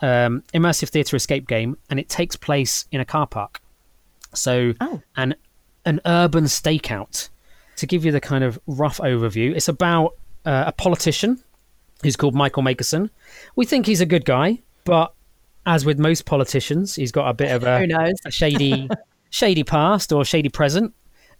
[0.00, 3.60] um, immersive theatre escape game, and it takes place in a car park.
[4.34, 5.02] So oh.
[5.16, 5.34] an
[5.84, 7.28] an urban stakeout
[7.78, 10.14] to give you the kind of rough overview, it's about
[10.44, 11.42] uh, a politician
[12.02, 13.08] who's called Michael Makerson.
[13.56, 15.14] We think he's a good guy, but
[15.64, 18.88] as with most politicians, he's got a bit of a, a shady,
[19.30, 20.92] shady past or shady present.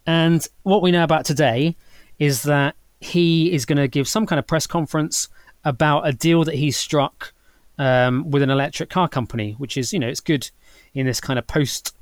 [0.07, 1.77] And what we know about today
[2.19, 5.29] is that he is going to give some kind of press conference
[5.65, 7.33] about a deal that he struck
[7.79, 10.51] um, with an electric car company, which is, you know, it's good
[10.95, 11.95] in this kind of post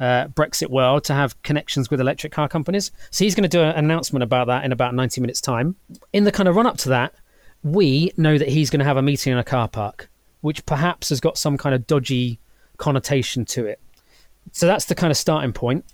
[0.00, 2.90] uh, Brexit world to have connections with electric car companies.
[3.10, 5.76] So he's going to do an announcement about that in about 90 minutes' time.
[6.12, 7.14] In the kind of run up to that,
[7.62, 11.10] we know that he's going to have a meeting in a car park, which perhaps
[11.10, 12.40] has got some kind of dodgy
[12.78, 13.80] connotation to it.
[14.52, 15.84] So that's the kind of starting point.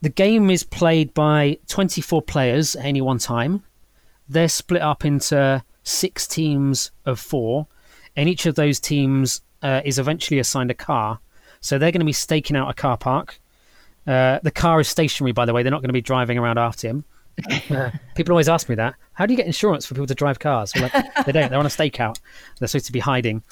[0.00, 3.62] The game is played by 24 players at any one time.
[4.28, 7.66] They're split up into six teams of four,
[8.16, 11.20] and each of those teams uh, is eventually assigned a car.
[11.64, 13.40] So they're going to be staking out a car park.
[14.06, 15.62] Uh, the car is stationary, by the way.
[15.62, 17.04] They're not going to be driving around after him.
[17.70, 18.94] Uh, people always ask me that.
[19.14, 20.76] How do you get insurance for people to drive cars?
[20.76, 20.92] Like,
[21.24, 21.48] they don't.
[21.48, 22.20] They're on a stakeout.
[22.58, 23.42] They're supposed to be hiding.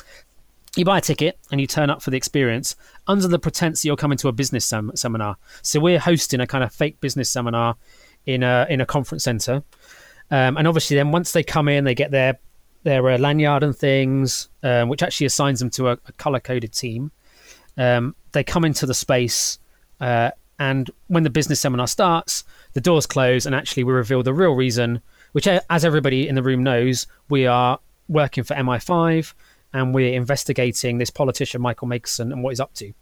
[0.77, 3.87] You buy a ticket and you turn up for the experience under the pretense that
[3.87, 5.37] you're coming to a business sem- seminar.
[5.63, 7.77] So we're hosting a kind of fake business seminar
[8.27, 9.63] in a in a conference center.
[10.31, 12.39] Um, and obviously, then once they come in, they get their
[12.83, 16.73] their uh, lanyard and things, um, which actually assigns them to a, a color coded
[16.73, 17.11] team.
[17.77, 19.59] Um, they come into the space,
[20.01, 22.45] uh, and when the business seminar starts,
[22.75, 25.01] the doors close, and actually we reveal the real reason,
[25.33, 29.35] which, uh, as everybody in the room knows, we are working for MI5
[29.73, 32.93] and we're investigating this politician Michael Makerson and what he's up to.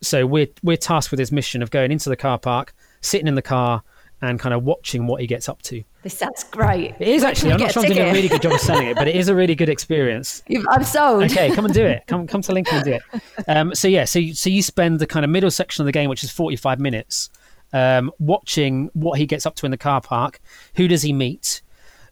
[0.00, 3.34] So we're we're tasked with his mission of going into the car park, sitting in
[3.34, 3.82] the car,
[4.20, 5.82] and kind of watching what he gets up to.
[6.06, 6.94] This sounds great.
[7.00, 7.50] It is actually.
[7.50, 9.28] I'm not sure I'm doing a really good job of selling it, but it is
[9.28, 10.40] a really good experience.
[10.70, 11.24] I'm sold.
[11.24, 12.04] Okay, come and do it.
[12.06, 13.02] Come come to Lincoln and do it.
[13.48, 15.90] Um, so yeah, so you, so you spend the kind of middle section of the
[15.90, 17.28] game, which is 45 minutes,
[17.72, 20.38] um, watching what he gets up to in the car park.
[20.76, 21.60] Who does he meet?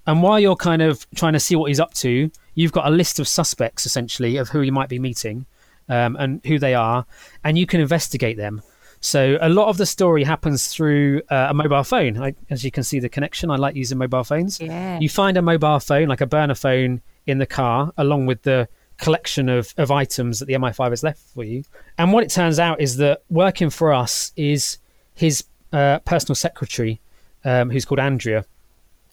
[0.09, 2.91] And while you're kind of trying to see what he's up to, you've got a
[2.91, 5.47] list of suspects essentially of who he might be meeting
[5.89, 7.07] um, and who they are,
[7.45, 8.61] and you can investigate them.
[9.05, 12.17] So a lot of the story happens through uh, a mobile phone.
[12.17, 13.51] I, as you can see, the connection.
[13.51, 14.59] I like using mobile phones.
[14.59, 14.99] Yeah.
[14.99, 18.69] You find a mobile phone, like a burner phone, in the car, along with the
[18.97, 21.65] collection of, of items that the MI5 has left for you.
[21.99, 24.79] And what it turns out is that working for us is
[25.15, 27.01] his uh, personal secretary,
[27.45, 28.45] um, who's called Andrea.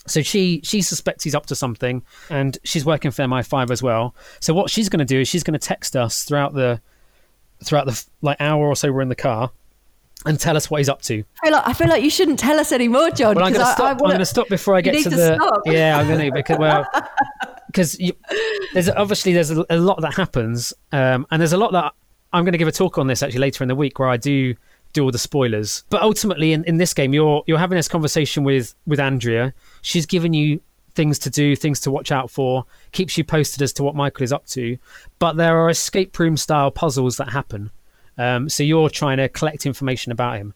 [0.08, 4.16] So she she suspects he's up to something, and she's working for MI5 as well.
[4.40, 6.82] So what she's going to do is she's going to text us throughout the
[7.64, 9.52] throughout the like hour or so we're in the car,
[10.26, 11.24] and tell us what he's up to.
[11.44, 13.36] I feel like, I feel like you shouldn't tell us anymore, John.
[13.36, 15.04] Well, I'm going to I- I wanna- I'm going to stop before I get to
[15.04, 15.36] to the.
[15.36, 15.62] stop.
[15.66, 16.86] Yeah, I'm going to because well,
[17.68, 17.98] because
[18.74, 21.94] there's obviously there's a, a lot that happens, um, and there's a lot that
[22.34, 24.18] I'm going to give a talk on this actually later in the week where I
[24.18, 24.56] do
[24.94, 25.84] do all the spoilers.
[25.90, 29.54] But ultimately, in, in this game, you're you're having this conversation with with Andrea.
[29.82, 30.62] She's giving you
[30.94, 34.24] things to do, things to watch out for, keeps you posted as to what Michael
[34.24, 34.78] is up to.
[35.20, 37.72] But there are escape room style puzzles that happen.
[38.18, 40.54] Um, so you're trying to collect information about him.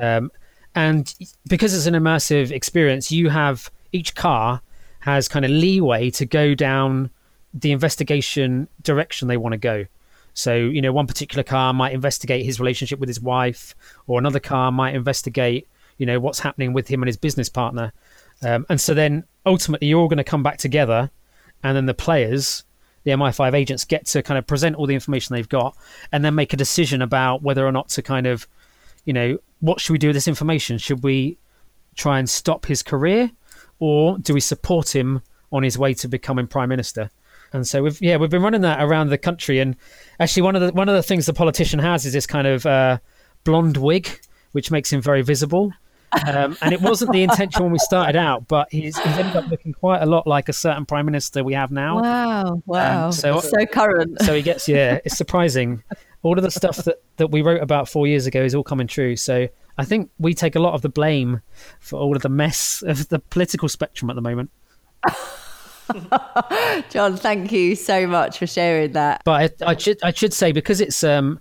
[0.00, 0.30] Um,
[0.74, 1.14] and
[1.48, 4.60] because it's an immersive experience, you have each car
[5.00, 7.10] has kind of leeway to go down
[7.52, 9.86] the investigation direction they want to go.
[10.32, 13.76] So, you know, one particular car might investigate his relationship with his wife,
[14.08, 17.92] or another car might investigate, you know, what's happening with him and his business partner.
[18.42, 21.10] Um, and so then ultimately you're all going to come back together,
[21.62, 22.64] and then the players,
[23.04, 25.76] the MI5 agents, get to kind of present all the information they've got
[26.10, 28.48] and then make a decision about whether or not to kind of,
[29.04, 30.78] you know, what should we do with this information?
[30.78, 31.38] Should we
[31.94, 33.30] try and stop his career,
[33.78, 37.10] or do we support him on his way to becoming prime minister?
[37.52, 39.76] And so we've yeah we've been running that around the country, and
[40.18, 42.66] actually one of the one of the things the politician has is this kind of
[42.66, 42.98] uh,
[43.44, 44.20] blonde wig,
[44.52, 45.72] which makes him very visible.
[46.26, 49.48] Um, and it wasn't the intention when we started out, but he's, he's ended up
[49.48, 52.00] looking quite a lot like a certain prime minister we have now.
[52.00, 53.10] Wow, wow.
[53.10, 54.20] so- so, current.
[54.22, 55.82] So he gets yeah, it's surprising.
[56.22, 58.86] All of the stuff that, that we wrote about four years ago is all coming
[58.86, 59.16] true.
[59.16, 61.42] So I think we take a lot of the blame
[61.80, 64.50] for all of the mess of the political spectrum at the moment.
[66.90, 69.22] John, thank you so much for sharing that.
[69.24, 71.40] But I, I should I should say because it's um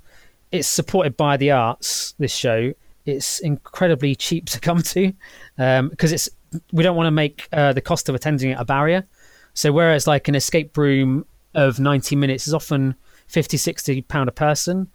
[0.52, 2.14] it's supported by the arts.
[2.20, 2.74] This show
[3.06, 5.14] it's incredibly cheap to come to
[5.58, 6.30] because it's
[6.72, 9.06] we don't want to make uh, the cost of attending it a barrier.
[9.54, 11.26] So whereas like an escape room
[11.56, 12.96] of 90 minutes is often
[13.28, 14.90] 50 60 pound a person,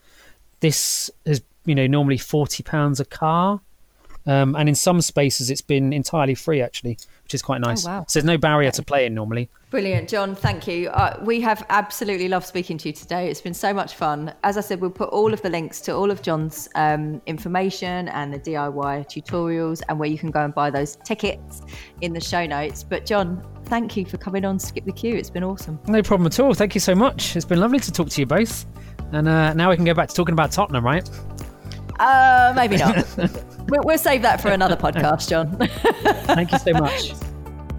[0.61, 3.61] this is you know normally 40 pounds a car.
[4.29, 7.87] Um, and in some spaces, it's been entirely free, actually, which is quite nice.
[7.87, 8.05] Oh, wow.
[8.07, 9.49] So there's no barrier to play in normally.
[9.71, 10.35] Brilliant, John.
[10.35, 10.91] Thank you.
[10.91, 13.31] Uh, we have absolutely loved speaking to you today.
[13.31, 14.35] It's been so much fun.
[14.45, 18.09] As I said, we'll put all of the links to all of John's um, information
[18.09, 21.63] and the DIY tutorials and where you can go and buy those tickets
[22.03, 22.83] in the show notes.
[22.83, 25.17] But, John, thank you for coming on Skip the Queue.
[25.17, 25.79] It's been awesome.
[25.87, 26.53] No problem at all.
[26.53, 27.35] Thank you so much.
[27.35, 28.67] It's been lovely to talk to you both.
[29.13, 31.09] And uh, now we can go back to talking about Tottenham, right?
[31.99, 33.07] Uh, maybe not.
[33.69, 35.57] we'll, we'll save that for another podcast, John.
[36.27, 37.13] Thank you so much.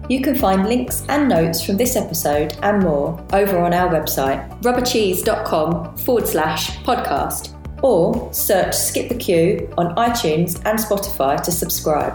[0.10, 4.62] You can find links and notes from this episode and more over on our website,
[4.64, 7.54] rubbercheese.com forward slash podcast,
[7.84, 12.14] or search Skip the Queue on iTunes and Spotify to subscribe.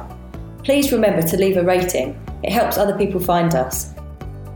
[0.65, 3.95] Please remember to leave a rating, it helps other people find us.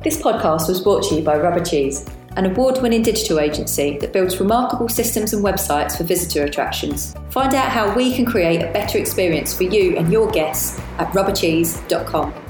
[0.02, 2.04] This podcast was brought to you by Rubber Cheese,
[2.36, 7.14] an award winning digital agency that builds remarkable systems and websites for visitor attractions.
[7.30, 11.12] Find out how we can create a better experience for you and your guests at
[11.12, 12.47] rubbercheese.com.